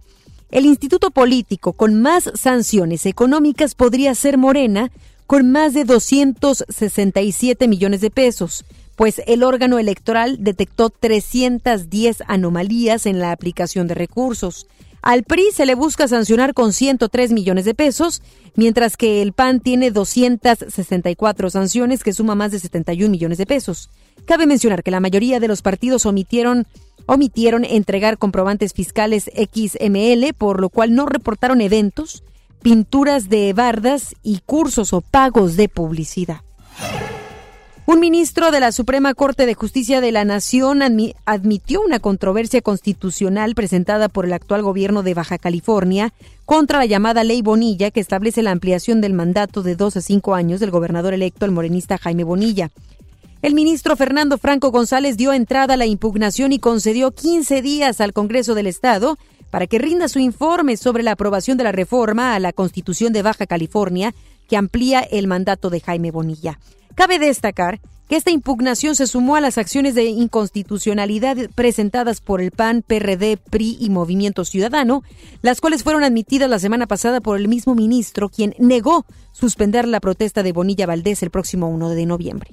[0.50, 4.90] El instituto político con más sanciones económicas podría ser Morena,
[5.26, 8.64] con más de 267 millones de pesos,
[8.96, 14.66] pues el órgano electoral detectó 310 anomalías en la aplicación de recursos.
[15.02, 18.22] Al PRI se le busca sancionar con 103 millones de pesos,
[18.54, 23.90] mientras que el PAN tiene 264 sanciones que suma más de 71 millones de pesos.
[24.24, 26.66] Cabe mencionar que la mayoría de los partidos omitieron
[27.06, 32.22] omitieron entregar comprobantes fiscales XML, por lo cual no reportaron eventos,
[32.62, 36.40] pinturas de bardas y cursos o pagos de publicidad.
[37.86, 40.80] Un ministro de la Suprema Corte de Justicia de la Nación
[41.26, 46.14] admitió una controversia constitucional presentada por el actual gobierno de Baja California
[46.46, 50.34] contra la llamada Ley Bonilla que establece la ampliación del mandato de dos a cinco
[50.34, 52.70] años del gobernador electo, el morenista Jaime Bonilla.
[53.42, 58.14] El ministro Fernando Franco González dio entrada a la impugnación y concedió 15 días al
[58.14, 59.18] Congreso del Estado
[59.50, 63.20] para que rinda su informe sobre la aprobación de la reforma a la Constitución de
[63.20, 64.14] Baja California
[64.48, 66.58] que amplía el mandato de Jaime Bonilla.
[66.94, 72.50] Cabe destacar que esta impugnación se sumó a las acciones de inconstitucionalidad presentadas por el
[72.50, 75.02] PAN, PRD, PRI y Movimiento Ciudadano,
[75.42, 80.00] las cuales fueron admitidas la semana pasada por el mismo ministro, quien negó suspender la
[80.00, 82.50] protesta de Bonilla Valdés el próximo 1 de noviembre.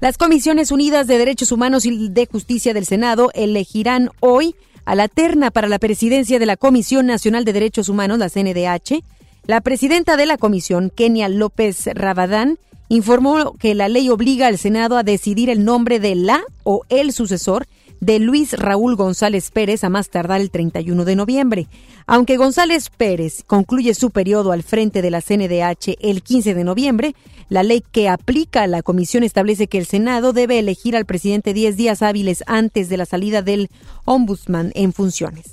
[0.00, 4.54] Las Comisiones Unidas de Derechos Humanos y de Justicia del Senado elegirán hoy
[4.84, 9.02] a la terna para la presidencia de la Comisión Nacional de Derechos Humanos, la CNDH.
[9.46, 14.96] La presidenta de la comisión, Kenia López Rabadán, informó que la ley obliga al Senado
[14.96, 17.68] a decidir el nombre de la o el sucesor
[18.00, 21.68] de Luis Raúl González Pérez a más tardar el 31 de noviembre.
[22.08, 27.14] Aunque González Pérez concluye su periodo al frente de la CNDH el 15 de noviembre,
[27.48, 31.54] la ley que aplica a la comisión establece que el Senado debe elegir al presidente
[31.54, 33.70] 10 días hábiles antes de la salida del
[34.04, 35.46] ombudsman en funciones.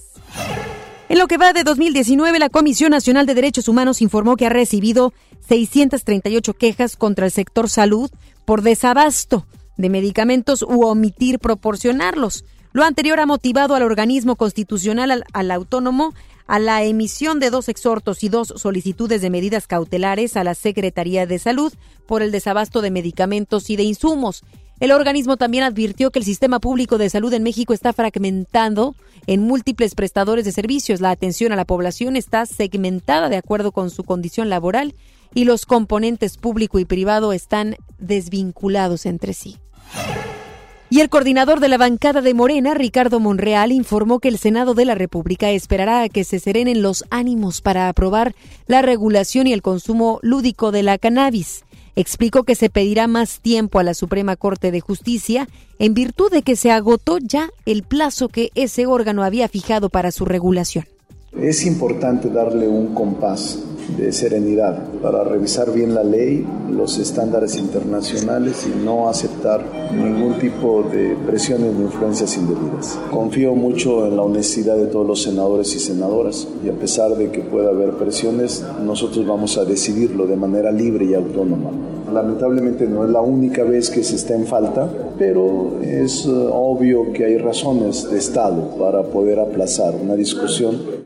[1.09, 4.49] En lo que va de 2019, la Comisión Nacional de Derechos Humanos informó que ha
[4.49, 5.13] recibido
[5.47, 8.09] 638 quejas contra el sector salud
[8.45, 9.45] por desabasto
[9.77, 12.45] de medicamentos u omitir proporcionarlos.
[12.71, 16.13] Lo anterior ha motivado al organismo constitucional al, autónomo
[16.47, 21.25] a la emisión de dos exhortos y dos solicitudes de medidas cautelares a la Secretaría
[21.25, 21.73] de Salud
[22.07, 24.43] por el desabasto de medicamentos y de insumos.
[24.83, 29.39] El organismo también advirtió que el sistema público de salud en México está fragmentando en
[29.39, 30.99] múltiples prestadores de servicios.
[30.99, 34.93] La atención a la población está segmentada de acuerdo con su condición laboral
[35.33, 39.55] y los componentes público y privado están desvinculados entre sí.
[40.89, 44.83] Y el coordinador de la bancada de Morena, Ricardo Monreal, informó que el Senado de
[44.83, 48.35] la República esperará a que se serenen los ánimos para aprobar
[48.67, 51.63] la regulación y el consumo lúdico de la cannabis.
[51.95, 55.47] Explicó que se pedirá más tiempo a la Suprema Corte de Justicia
[55.79, 60.11] en virtud de que se agotó ya el plazo que ese órgano había fijado para
[60.11, 60.85] su regulación.
[61.41, 63.57] Es importante darle un compás
[63.97, 70.83] de serenidad para revisar bien la ley, los estándares internacionales y no aceptar ningún tipo
[70.83, 72.99] de presiones de influencias indebidas.
[73.09, 77.31] Confío mucho en la honestidad de todos los senadores y senadoras y a pesar de
[77.31, 81.71] que pueda haber presiones, nosotros vamos a decidirlo de manera libre y autónoma.
[82.13, 87.11] Lamentablemente no es la única vez que se está en falta, pero es eh, obvio
[87.11, 91.03] que hay razones de Estado para poder aplazar una discusión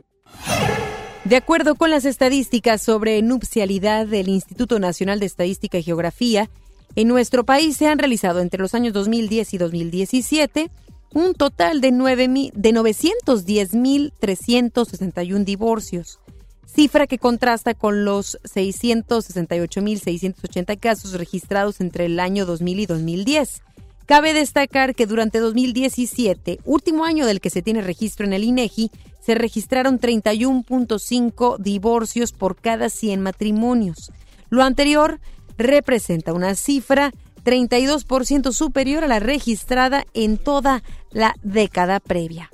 [1.28, 6.48] de acuerdo con las estadísticas sobre nupcialidad del Instituto Nacional de Estadística y Geografía,
[6.96, 10.70] en nuestro país se han realizado entre los años 2010 y 2017
[11.12, 16.18] un total de, de 910.361 divorcios,
[16.66, 23.60] cifra que contrasta con los 668.680 casos registrados entre el año 2000 y 2010.
[24.06, 28.90] Cabe destacar que durante 2017, último año del que se tiene registro en el INEGI,
[29.28, 34.10] se registraron 31.5 divorcios por cada 100 matrimonios.
[34.48, 35.20] Lo anterior
[35.58, 37.12] representa una cifra
[37.44, 42.48] 32% superior a la registrada en toda la década previa.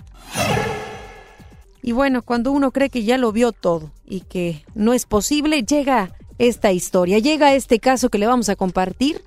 [1.80, 5.62] Y bueno, cuando uno cree que ya lo vio todo y que no es posible,
[5.62, 9.22] llega esta historia, llega este caso que le vamos a compartir.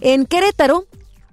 [0.00, 0.86] En Querétaro,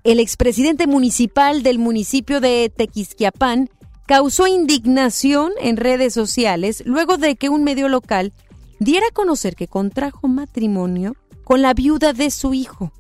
[0.04, 3.72] el expresidente municipal del municipio de Tequisquiapán
[4.08, 8.34] causó indignación en redes sociales luego de que un medio local
[8.80, 12.92] diera a conocer que contrajo matrimonio con la viuda de su hijo.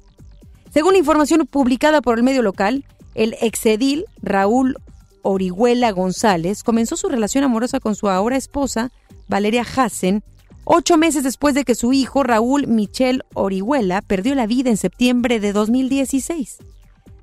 [0.70, 2.86] Según información publicada por el medio local,
[3.16, 4.76] el exedil Raúl
[5.22, 8.92] Orihuela González comenzó su relación amorosa con su ahora esposa,
[9.30, 10.24] Valeria Hassen,
[10.66, 15.40] ocho meses después de que su hijo Raúl Michel Orihuela perdió la vida en septiembre
[15.40, 16.58] de 2016.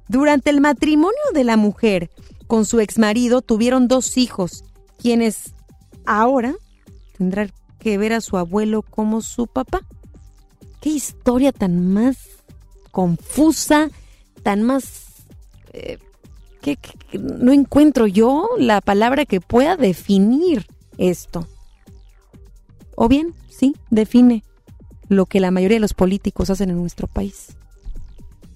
[0.09, 2.11] Durante el matrimonio de la mujer
[2.47, 4.64] con su exmarido tuvieron dos hijos,
[4.99, 5.55] quienes
[6.07, 6.55] ahora
[7.16, 9.82] tendrán que ver a su abuelo como su papá.
[10.80, 12.16] Qué historia tan más
[12.90, 13.90] confusa,
[14.42, 15.05] tan más...
[15.72, 15.99] Eh,
[16.61, 16.78] que,
[17.18, 20.66] no encuentro yo la palabra que pueda definir
[20.97, 21.47] esto.
[22.97, 24.45] O bien, sí, define
[25.09, 27.57] lo que la mayoría de los políticos hacen en nuestro país.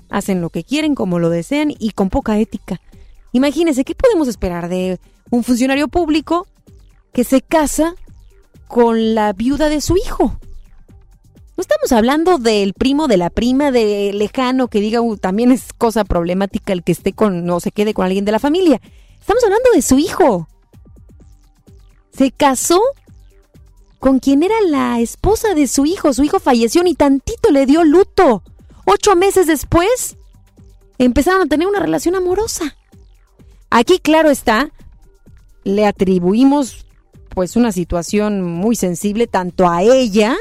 [0.09, 2.81] Hacen lo que quieren, como lo desean y con poca ética.
[3.33, 5.01] Imagínense, ¿qué podemos esperar de
[5.31, 6.47] un funcionario público
[7.13, 7.95] que se casa
[8.67, 10.39] con la viuda de su hijo?
[11.59, 15.73] No estamos hablando del primo, de la prima, de lejano, que diga, uh, también es
[15.77, 18.81] cosa problemática el que esté con, o se quede con alguien de la familia.
[19.19, 20.49] Estamos hablando de su hijo.
[22.13, 22.81] Se casó
[23.99, 26.13] con quien era la esposa de su hijo.
[26.13, 28.45] Su hijo falleció ni tantito le dio luto.
[28.87, 30.17] Ocho meses después,
[30.99, 32.78] empezaron a tener una relación amorosa.
[33.71, 34.71] Aquí, claro está,
[35.65, 36.87] le atribuimos
[37.35, 40.35] pues una situación muy sensible tanto a ella,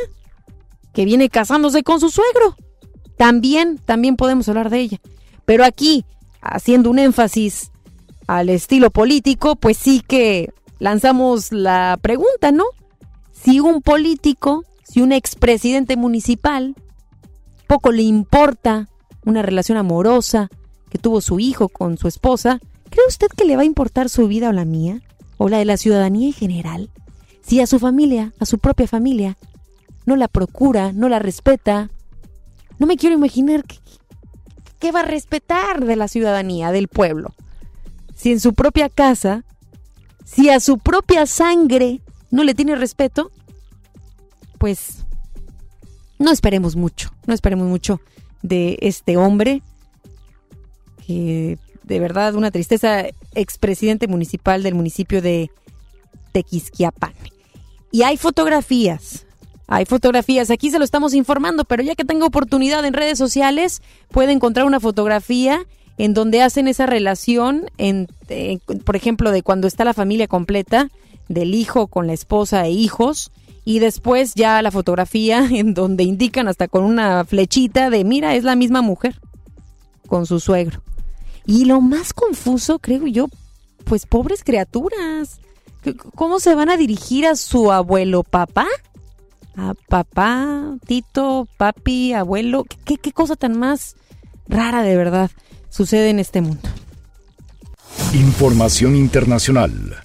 [0.94, 2.56] que viene casándose con su suegro.
[3.18, 5.02] También, también podemos hablar de ella.
[5.46, 6.06] Pero aquí,
[6.42, 7.72] haciendo un énfasis
[8.26, 12.66] al estilo político, pues sí que lanzamos la pregunta, ¿no?
[13.32, 16.76] Si un político, si un expresidente municipal,
[17.68, 18.88] poco le importa
[19.26, 20.50] una relación amorosa
[20.90, 22.60] que tuvo su hijo con su esposa,
[22.90, 25.02] ¿cree usted que le va a importar su vida o la mía?
[25.38, 26.90] ¿O la de la ciudadanía en general?
[27.42, 29.38] Si a su familia, a su propia familia,
[30.06, 31.90] no la procura, no la respeta,
[32.80, 33.64] no me quiero imaginar
[34.80, 37.34] qué, va a respetar de la ciudadanía, del pueblo.
[38.16, 39.44] Si en su propia casa,
[40.26, 43.32] si a su propia sangre no le tiene respeto,
[44.58, 45.06] pues
[46.20, 48.02] no esperemos mucho, no esperemos mucho
[48.42, 49.62] de este hombre
[51.06, 51.58] que
[51.88, 55.50] de verdad una tristeza, expresidente municipal del municipio de
[56.34, 57.14] Tequisquiapan.
[57.92, 59.26] Y hay fotografías,
[59.68, 63.82] hay fotografías, aquí se lo estamos informando, pero ya que tengo oportunidad en redes sociales,
[64.12, 65.66] puede encontrar una fotografía
[65.98, 68.08] en donde hacen esa relación, en,
[68.86, 70.90] por ejemplo, de cuando está la familia completa,
[71.30, 73.32] del hijo con la esposa e hijos,
[73.64, 78.44] y después ya la fotografía en donde indican hasta con una flechita de, mira, es
[78.44, 79.20] la misma mujer
[80.08, 80.82] con su suegro.
[81.48, 83.28] Y lo más confuso, creo yo,
[83.86, 85.40] pues pobres criaturas.
[86.14, 88.68] ¿Cómo se van a dirigir a su abuelo papá?
[89.56, 92.66] A papá, tito, papi, abuelo.
[92.86, 93.96] ¿Qué, qué cosa tan más
[94.50, 95.32] rara de verdad
[95.70, 96.70] sucede en este mundo?
[98.14, 99.98] Información internacional.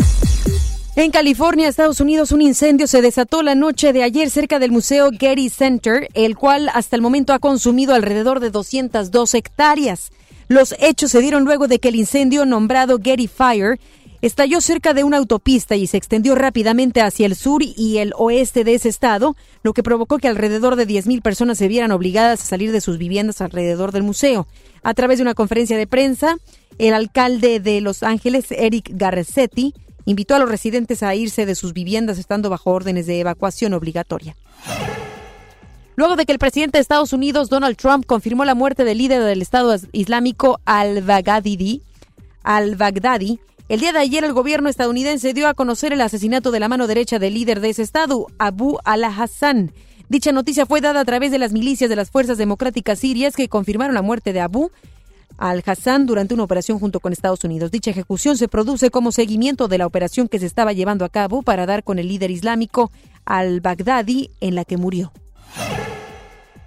[0.94, 5.10] En California, Estados Unidos, un incendio se desató la noche de ayer cerca del Museo
[5.10, 10.12] Getty Center, el cual hasta el momento ha consumido alrededor de 202 hectáreas.
[10.52, 13.80] Los hechos se dieron luego de que el incendio nombrado Getty Fire
[14.20, 18.62] estalló cerca de una autopista y se extendió rápidamente hacia el sur y el oeste
[18.62, 22.44] de ese estado, lo que provocó que alrededor de 10.000 personas se vieran obligadas a
[22.44, 24.46] salir de sus viviendas alrededor del museo.
[24.82, 26.36] A través de una conferencia de prensa,
[26.76, 29.72] el alcalde de Los Ángeles, Eric Garcetti,
[30.04, 34.36] invitó a los residentes a irse de sus viviendas estando bajo órdenes de evacuación obligatoria.
[35.94, 39.22] Luego de que el presidente de Estados Unidos, Donald Trump, confirmó la muerte del líder
[39.22, 41.82] del Estado Islámico al-Baghdadi,
[42.42, 46.68] al-Baghdadi, el día de ayer el gobierno estadounidense dio a conocer el asesinato de la
[46.68, 49.72] mano derecha del líder de ese estado, Abu al-Hassan.
[50.08, 53.48] Dicha noticia fue dada a través de las milicias de las Fuerzas Democráticas Sirias que
[53.48, 54.70] confirmaron la muerte de Abu
[55.38, 57.70] al-Hassan durante una operación junto con Estados Unidos.
[57.70, 61.42] Dicha ejecución se produce como seguimiento de la operación que se estaba llevando a cabo
[61.42, 62.90] para dar con el líder islámico
[63.24, 65.12] al-Baghdadi en la que murió.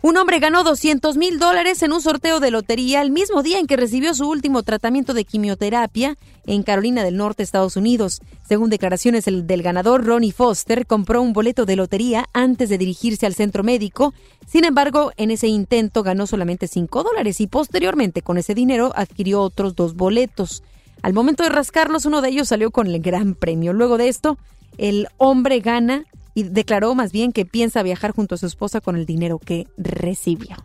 [0.02, 3.66] Un hombre ganó 200 mil dólares en un sorteo de lotería el mismo día en
[3.66, 6.16] que recibió su último tratamiento de quimioterapia
[6.46, 8.22] en Carolina del Norte, Estados Unidos.
[8.48, 13.34] Según declaraciones del ganador, Ronnie Foster compró un boleto de lotería antes de dirigirse al
[13.34, 14.14] centro médico.
[14.46, 19.42] Sin embargo, en ese intento ganó solamente 5 dólares y posteriormente con ese dinero adquirió
[19.42, 20.62] otros dos boletos.
[21.02, 23.74] Al momento de rascarlos, uno de ellos salió con el gran premio.
[23.74, 24.38] Luego de esto,
[24.78, 26.06] el hombre gana
[26.36, 29.66] y declaró más bien que piensa viajar junto a su esposa con el dinero que
[29.78, 30.58] recibió.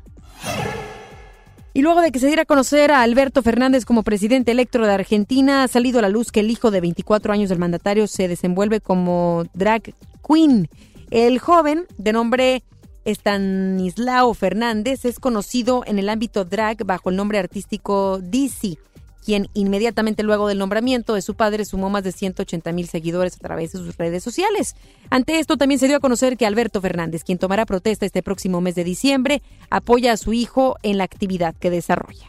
[1.73, 4.93] Y luego de que se diera a conocer a Alberto Fernández como presidente electo de
[4.93, 8.27] Argentina, ha salido a la luz que el hijo de 24 años del mandatario se
[8.27, 9.95] desenvuelve como drag
[10.27, 10.69] queen.
[11.11, 12.65] El joven, de nombre
[13.07, 18.77] Stanislao Fernández, es conocido en el ámbito drag bajo el nombre artístico Dizzy
[19.25, 23.39] quien inmediatamente luego del nombramiento de su padre sumó más de 180 mil seguidores a
[23.39, 24.77] través de sus redes sociales.
[25.11, 28.61] Ante esto también se dio a conocer que Alberto Fernández, quien tomará protesta este próximo
[28.61, 32.27] mes de diciembre, apoya a su hijo en la actividad que desarrolla.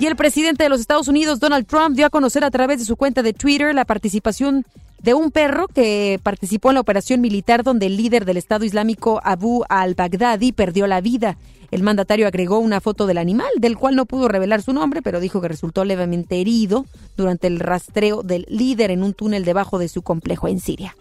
[0.00, 2.84] Y el presidente de los Estados Unidos, Donald Trump, dio a conocer a través de
[2.84, 4.64] su cuenta de Twitter la participación
[5.02, 9.20] de un perro que participó en la operación militar donde el líder del Estado Islámico
[9.24, 11.36] Abu al-Baghdadi perdió la vida.
[11.70, 15.20] El mandatario agregó una foto del animal, del cual no pudo revelar su nombre, pero
[15.20, 16.86] dijo que resultó levemente herido
[17.16, 20.96] durante el rastreo del líder en un túnel debajo de su complejo en Siria.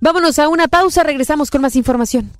[0.00, 2.30] Vámonos a una pausa, regresamos con más información.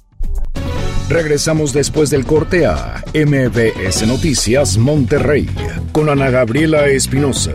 [1.09, 5.49] Regresamos después del corte a MBS Noticias Monterrey
[5.93, 7.55] con Ana Gabriela Espinosa.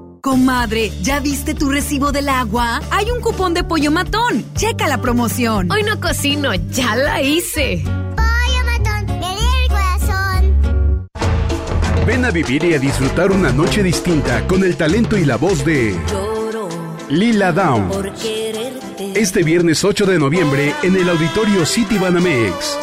[0.21, 2.79] Comadre, ¿ya viste tu recibo del agua?
[2.91, 4.45] Hay un cupón de pollo matón.
[4.53, 5.71] Checa la promoción.
[5.71, 7.83] Hoy no cocino, ya la hice.
[7.83, 11.09] Pollo matón, el corazón.
[12.05, 15.65] Ven a vivir y a disfrutar una noche distinta con el talento y la voz
[15.65, 15.99] de
[17.09, 17.97] Lila Downs.
[19.15, 22.77] Este viernes 8 de noviembre en el auditorio City Banamex.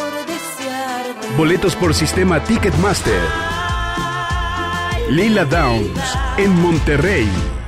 [1.37, 3.48] Boletos por sistema Ticketmaster.
[5.09, 7.58] Lila Downs en Monterrey.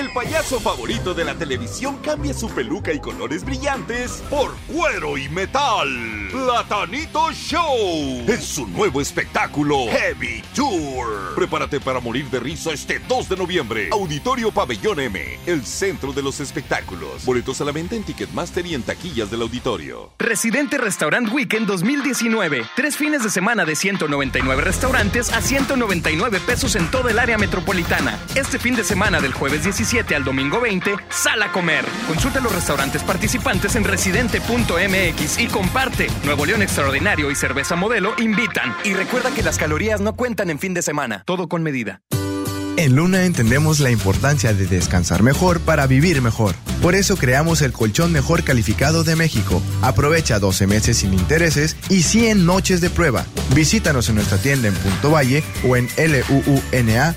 [0.00, 5.28] El payaso favorito de la televisión cambia su peluca y colores brillantes por cuero y
[5.28, 5.88] metal.
[6.30, 11.34] Platanito Show es su nuevo espectáculo Heavy Tour.
[11.36, 13.88] Prepárate para morir de risa este 2 de noviembre.
[13.92, 17.26] Auditorio Pabellón M, el centro de los espectáculos.
[17.26, 20.12] Boletos a la venta en Ticketmaster y en taquillas del auditorio.
[20.18, 22.64] Residente Restaurant Weekend 2019.
[22.74, 28.18] Tres fines de semana de 199 restaurantes a 199 pesos en toda el área metropolitana.
[28.34, 31.84] Este fin de semana del jueves 17 al domingo 20, sal a comer.
[32.06, 36.06] Consulta los restaurantes participantes en residente.mx y comparte.
[36.24, 38.72] Nuevo León Extraordinario y Cerveza Modelo invitan.
[38.84, 41.24] Y recuerda que las calorías no cuentan en fin de semana.
[41.26, 42.02] Todo con medida.
[42.76, 46.54] En Luna entendemos la importancia de descansar mejor para vivir mejor.
[46.80, 49.60] Por eso creamos el colchón mejor calificado de México.
[49.82, 53.26] Aprovecha 12 meses sin intereses y 100 noches de prueba.
[53.54, 57.16] Visítanos en nuestra tienda en Punto Valle o en luuna.mx.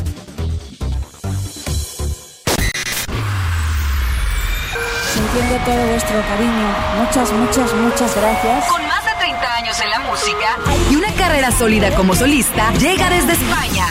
[5.31, 6.75] Sintiendo todo vuestro cariño.
[6.99, 8.65] Muchas, muchas, muchas gracias.
[8.65, 10.57] Con más de 30 años en la música
[10.89, 13.85] y una carrera sólida como solista, llega desde España.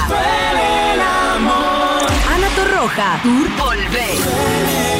[2.35, 5.00] Ana Torroja, Tour Volver.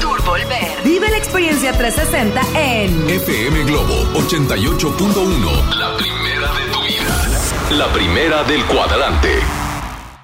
[0.25, 0.83] Volver.
[0.83, 5.75] Vive la experiencia 360 en FM Globo 88.1.
[5.75, 7.29] La primera de tu vida.
[7.71, 9.60] La primera del cuadrante.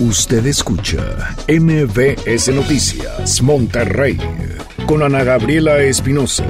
[0.00, 0.98] Usted escucha
[1.46, 4.18] MBS Noticias Monterrey
[4.88, 6.44] con Ana Gabriela Espinosa.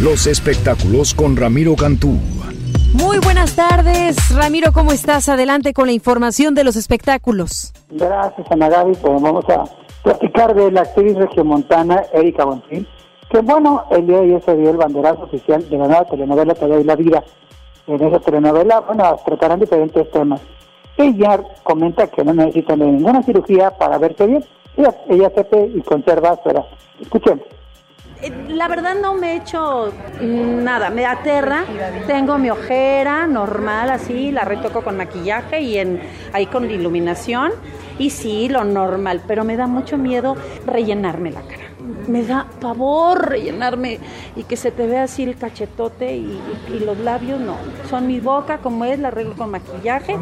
[0.00, 2.18] Los espectáculos con Ramiro Cantú.
[2.94, 5.28] Muy buenas tardes, Ramiro, ¿cómo estás?
[5.28, 7.72] Adelante con la información de los espectáculos.
[7.90, 8.94] Gracias, Ana Gaby.
[9.00, 9.62] Pues vamos a
[10.02, 12.84] platicar de la actriz regiomontana Erika Bonfil,
[13.30, 16.54] que bueno, el día de ayer se dio el banderazo oficial de la nueva telenovela
[16.54, 17.22] Te doy la vida.
[17.86, 20.40] En esa telenovela, bueno, tratarán diferentes temas.
[21.02, 24.44] Ella comenta que no necesita ninguna cirugía para verse bien.
[24.76, 25.32] Ella, ella
[25.74, 26.64] y conserva edad.
[27.00, 27.44] Escuchemos.
[28.22, 31.64] Eh, la verdad no me he hecho nada, me aterra.
[32.06, 36.00] Tengo mi ojera normal así, la retoco con maquillaje y en
[36.32, 37.50] ahí con iluminación
[37.98, 40.36] y sí, lo normal, pero me da mucho miedo
[40.66, 41.64] rellenarme la cara.
[42.06, 43.98] Me da pavor rellenarme
[44.36, 46.40] y que se te vea así el cachetote y,
[46.84, 47.56] los labios, no.
[47.90, 50.16] Son mi boca como es, la arreglo con maquillaje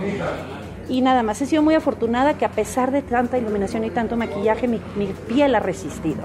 [0.91, 1.41] y nada más.
[1.41, 5.07] He sido muy afortunada que a pesar de tanta iluminación y tanto maquillaje, mi, mi
[5.07, 6.23] piel ha resistido.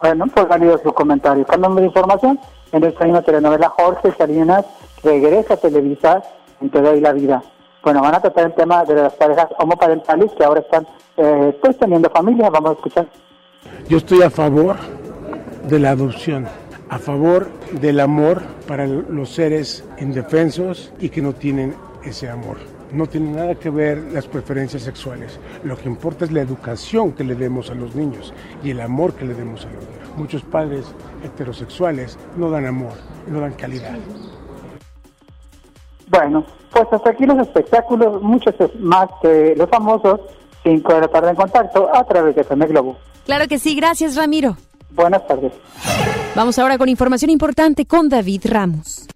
[0.00, 1.44] Bueno, pues válido su comentario.
[1.44, 2.38] Cambiamos de información.
[2.70, 4.64] En esta misma telenovela, Jorge Salinas
[5.02, 6.22] regresa a Televisa
[6.60, 7.42] en Te doy la vida.
[7.82, 11.76] Bueno, van a tratar el tema de las parejas homoparentales que ahora están eh, pues
[11.78, 12.50] teniendo familia.
[12.50, 13.08] Vamos a escuchar.
[13.88, 14.76] Yo estoy a favor
[15.68, 16.46] de la adopción,
[16.88, 23.06] a favor del amor para los seres indefensos y que no tienen ese amor no
[23.06, 25.38] tiene nada que ver las preferencias sexuales.
[25.64, 28.32] Lo que importa es la educación que le demos a los niños
[28.62, 30.16] y el amor que le demos a los niños.
[30.16, 30.86] Muchos padres
[31.22, 32.94] heterosexuales no dan amor,
[33.28, 33.96] no dan calidad.
[36.08, 40.20] Bueno, pues hasta aquí los espectáculos, muchos más que los famosos,
[40.64, 42.96] 5 de la tarde en contacto a través de FM Globo.
[43.26, 44.56] Claro que sí, gracias Ramiro.
[44.90, 45.52] Buenas tardes.
[46.34, 49.06] Vamos ahora con información importante con David Ramos.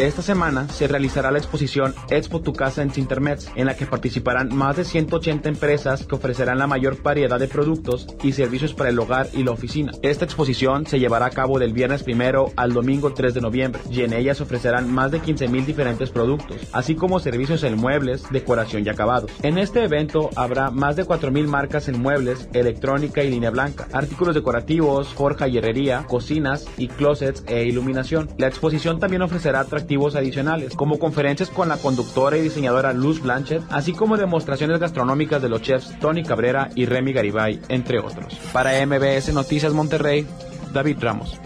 [0.00, 4.48] Esta semana se realizará la exposición Expo Tu Casa en Cintermets, en la que participarán
[4.48, 8.98] más de 180 empresas que ofrecerán la mayor variedad de productos y servicios para el
[8.98, 9.92] hogar y la oficina.
[10.00, 14.00] Esta exposición se llevará a cabo del viernes primero al domingo 3 de noviembre y
[14.00, 18.86] en ella se ofrecerán más de 15.000 diferentes productos, así como servicios en muebles, decoración
[18.86, 19.30] y acabados.
[19.42, 24.34] En este evento habrá más de 4.000 marcas en muebles, electrónica y línea blanca, artículos
[24.34, 28.30] decorativos, forja y herrería, cocinas y closets e iluminación.
[28.38, 33.62] La exposición también ofrecerá atractivos adicionales, como conferencias con la conductora y diseñadora Luz Blanchett,
[33.70, 38.34] así como demostraciones gastronómicas de los chefs Tony Cabrera y Remy Garibay, entre otros.
[38.52, 40.26] Para MBS Noticias Monterrey,
[40.72, 41.38] David Ramos.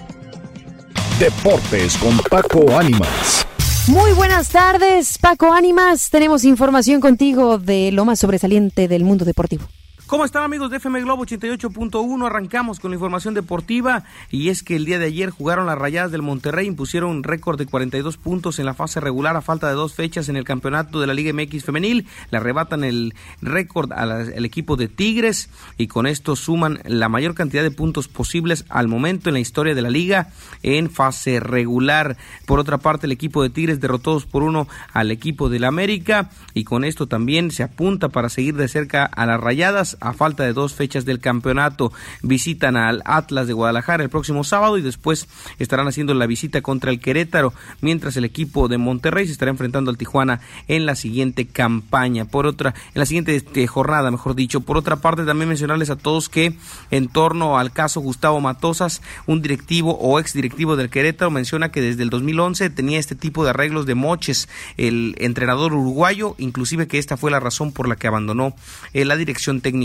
[1.19, 3.47] Deportes con Paco Ánimas.
[3.87, 6.11] Muy buenas tardes, Paco Ánimas.
[6.11, 9.65] Tenemos información contigo de lo más sobresaliente del mundo deportivo.
[10.07, 12.27] ¿Cómo están amigos de FM Globo 88.1?
[12.27, 16.13] Arrancamos con la información deportiva y es que el día de ayer jugaron las Rayadas
[16.13, 19.73] del Monterrey, impusieron un récord de 42 puntos en la fase regular a falta de
[19.73, 24.45] dos fechas en el campeonato de la Liga MX femenil, le arrebatan el récord al
[24.45, 25.49] equipo de Tigres
[25.79, 29.75] y con esto suman la mayor cantidad de puntos posibles al momento en la historia
[29.75, 30.29] de la liga
[30.63, 32.19] en fase regular.
[32.45, 36.31] Por otra parte, el equipo de Tigres derrotó dos por uno al equipo del América
[36.53, 40.45] y con esto también se apunta para seguir de cerca a las Rayadas a falta
[40.45, 41.93] de dos fechas del campeonato.
[42.23, 45.29] Visitan al Atlas de Guadalajara el próximo sábado y después
[45.59, 49.91] estarán haciendo la visita contra el Querétaro, mientras el equipo de Monterrey se estará enfrentando
[49.91, 52.25] al Tijuana en la siguiente campaña.
[52.25, 54.61] Por otra, en la siguiente este, jornada, mejor dicho.
[54.61, 56.55] Por otra parte, también mencionarles a todos que
[56.91, 61.81] en torno al caso Gustavo Matosas, un directivo o ex directivo del Querétaro menciona que
[61.81, 66.99] desde el 2011 tenía este tipo de arreglos de moches el entrenador uruguayo, inclusive que
[66.99, 68.55] esta fue la razón por la que abandonó
[68.93, 69.84] eh, la dirección técnica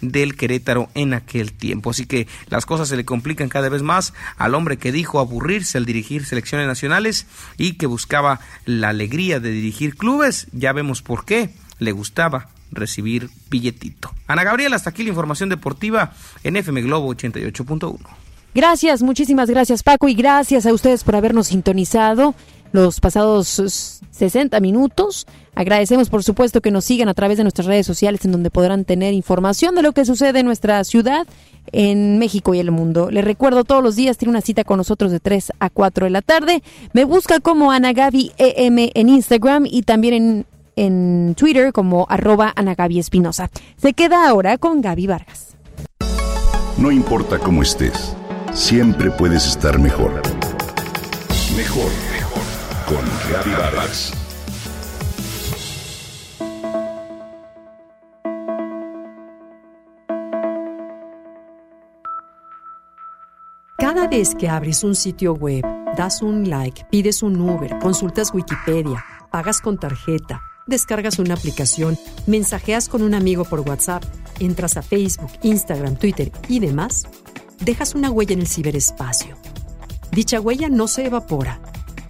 [0.00, 1.90] del Querétaro en aquel tiempo.
[1.90, 5.78] Así que las cosas se le complican cada vez más al hombre que dijo aburrirse
[5.78, 7.26] al dirigir selecciones nacionales
[7.56, 10.48] y que buscaba la alegría de dirigir clubes.
[10.52, 14.12] Ya vemos por qué le gustaba recibir billetito.
[14.26, 17.98] Ana Gabriela, hasta aquí la información deportiva en FM Globo 88.1.
[18.54, 22.34] Gracias, muchísimas gracias Paco y gracias a ustedes por habernos sintonizado
[22.72, 23.60] los pasados
[24.10, 25.26] 60 minutos.
[25.54, 28.84] Agradecemos, por supuesto, que nos sigan a través de nuestras redes sociales en donde podrán
[28.84, 31.26] tener información de lo que sucede en nuestra ciudad,
[31.72, 33.10] en México y el mundo.
[33.10, 36.10] Les recuerdo, todos los días tiene una cita con nosotros de 3 a 4 de
[36.10, 36.62] la tarde.
[36.92, 40.46] Me busca como Ana Gaby EM en Instagram y también en,
[40.76, 42.54] en Twitter como arroba.
[43.76, 45.56] Se queda ahora con Gaby Vargas.
[46.78, 48.14] No importa cómo estés,
[48.52, 50.20] siempre puedes estar mejor.
[51.56, 51.90] Mejor
[52.86, 54.12] con Gaby Vargas.
[63.78, 65.64] Cada vez que abres un sitio web,
[65.96, 72.88] das un like, pides un Uber, consultas Wikipedia, pagas con tarjeta, descargas una aplicación, mensajeas
[72.88, 74.04] con un amigo por WhatsApp,
[74.40, 77.06] entras a Facebook, Instagram, Twitter y demás,
[77.60, 79.36] dejas una huella en el ciberespacio.
[80.12, 81.60] Dicha huella no se evapora.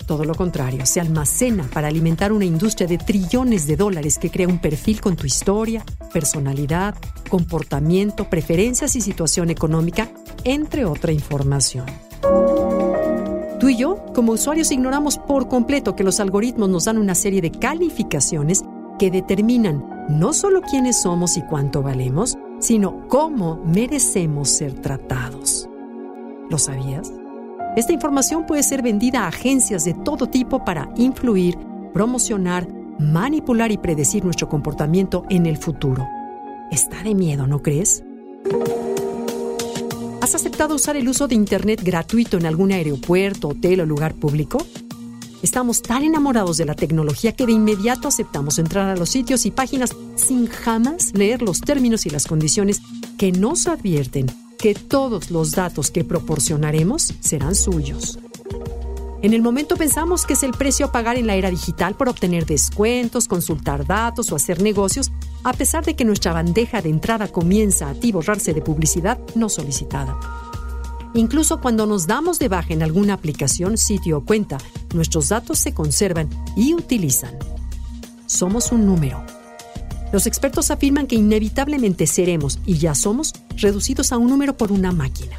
[0.07, 4.47] Todo lo contrario, se almacena para alimentar una industria de trillones de dólares que crea
[4.47, 6.95] un perfil con tu historia, personalidad,
[7.29, 10.09] comportamiento, preferencias y situación económica,
[10.45, 11.87] entre otra información.
[13.59, 17.41] Tú y yo, como usuarios, ignoramos por completo que los algoritmos nos dan una serie
[17.41, 18.63] de calificaciones
[19.01, 25.69] que determinan no solo quiénes somos y cuánto valemos, sino cómo merecemos ser tratados.
[26.49, 27.11] ¿Lo sabías?
[27.77, 31.59] Esta información puede ser vendida a agencias de todo tipo para influir,
[31.93, 32.67] promocionar,
[32.99, 36.09] manipular y predecir nuestro comportamiento en el futuro.
[36.71, 38.03] Está de miedo, ¿no crees?
[40.23, 44.57] ¿Has aceptado usar el uso de Internet gratuito en algún aeropuerto, hotel o lugar público?
[45.43, 49.51] Estamos tan enamorados de la tecnología que de inmediato aceptamos entrar a los sitios y
[49.51, 52.81] páginas sin jamás leer los términos y las condiciones
[53.19, 54.29] que nos advierten
[54.67, 58.19] que todos los datos que proporcionaremos serán suyos.
[59.23, 62.09] En el momento pensamos que es el precio a pagar en la era digital por
[62.09, 65.13] obtener descuentos, consultar datos o hacer negocios,
[65.45, 70.19] a pesar de que nuestra bandeja de entrada comienza a borrarse de publicidad no solicitada.
[71.15, 74.59] Incluso cuando nos damos de baja en alguna aplicación, sitio o cuenta,
[74.93, 77.39] nuestros datos se conservan y utilizan.
[78.27, 79.25] Somos un número.
[80.13, 84.93] Los expertos afirman que inevitablemente seremos, y ya somos, reducidos a un número por una
[84.93, 85.37] máquina.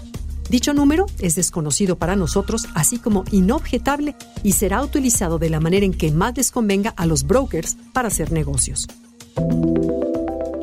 [0.50, 5.86] Dicho número es desconocido para nosotros, así como inobjetable, y será utilizado de la manera
[5.86, 8.88] en que más les convenga a los brokers para hacer negocios.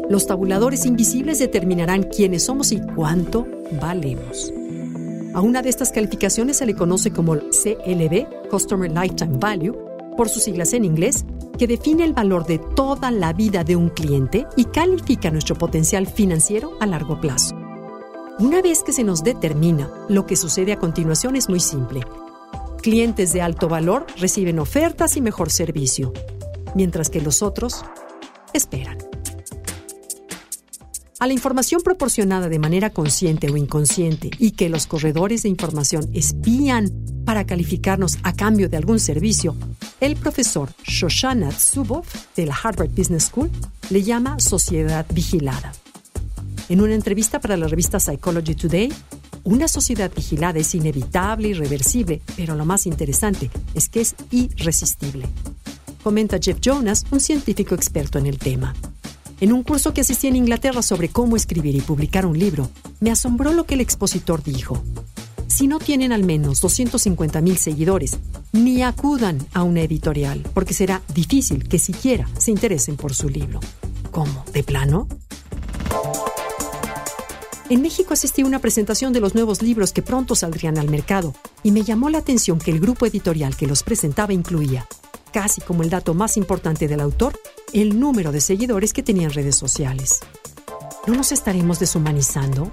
[0.08, 3.46] Los tabuladores invisibles determinarán quiénes somos y cuánto
[3.80, 4.52] valemos.
[5.34, 9.76] A una de estas calificaciones se le conoce como CLV, Customer Lifetime Value,
[10.16, 11.24] por sus siglas en inglés,
[11.58, 16.06] que define el valor de toda la vida de un cliente y califica nuestro potencial
[16.06, 17.54] financiero a largo plazo.
[18.38, 22.00] Una vez que se nos determina, lo que sucede a continuación es muy simple.
[22.82, 26.12] Clientes de alto valor reciben ofertas y mejor servicio,
[26.74, 27.84] mientras que los otros
[28.52, 28.98] esperan.
[31.24, 36.06] A la información proporcionada de manera consciente o inconsciente y que los corredores de información
[36.12, 36.92] espían
[37.24, 39.56] para calificarnos a cambio de algún servicio,
[40.00, 43.50] el profesor Shoshana Zuboff de la Harvard Business School
[43.88, 45.72] le llama sociedad vigilada.
[46.68, 48.92] En una entrevista para la revista Psychology Today,
[49.44, 55.26] una sociedad vigilada es inevitable y reversible, pero lo más interesante es que es irresistible.
[56.02, 58.74] Comenta Jeff Jonas, un científico experto en el tema.
[59.44, 62.70] En un curso que asistí en Inglaterra sobre cómo escribir y publicar un libro,
[63.00, 64.82] me asombró lo que el expositor dijo.
[65.48, 68.16] Si no tienen al menos 250 mil seguidores,
[68.52, 73.60] ni acudan a una editorial, porque será difícil que siquiera se interesen por su libro.
[74.12, 74.46] ¿Cómo?
[74.54, 75.08] ¿De plano?
[77.68, 81.34] En México asistí a una presentación de los nuevos libros que pronto saldrían al mercado
[81.62, 84.86] y me llamó la atención que el grupo editorial que los presentaba incluía,
[85.34, 87.38] casi como el dato más importante del autor,
[87.80, 90.20] el número de seguidores que tenían redes sociales.
[91.06, 92.70] ¿No nos estaremos deshumanizando?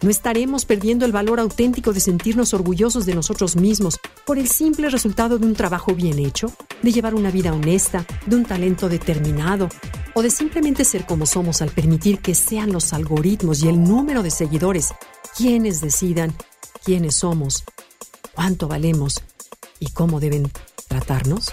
[0.00, 4.90] ¿No estaremos perdiendo el valor auténtico de sentirnos orgullosos de nosotros mismos por el simple
[4.90, 6.52] resultado de un trabajo bien hecho,
[6.82, 9.68] de llevar una vida honesta, de un talento determinado,
[10.14, 14.22] o de simplemente ser como somos al permitir que sean los algoritmos y el número
[14.22, 14.90] de seguidores
[15.36, 16.34] quienes decidan
[16.84, 17.64] quiénes somos,
[18.34, 19.20] cuánto valemos
[19.78, 20.50] y cómo deben
[20.88, 21.52] tratarnos?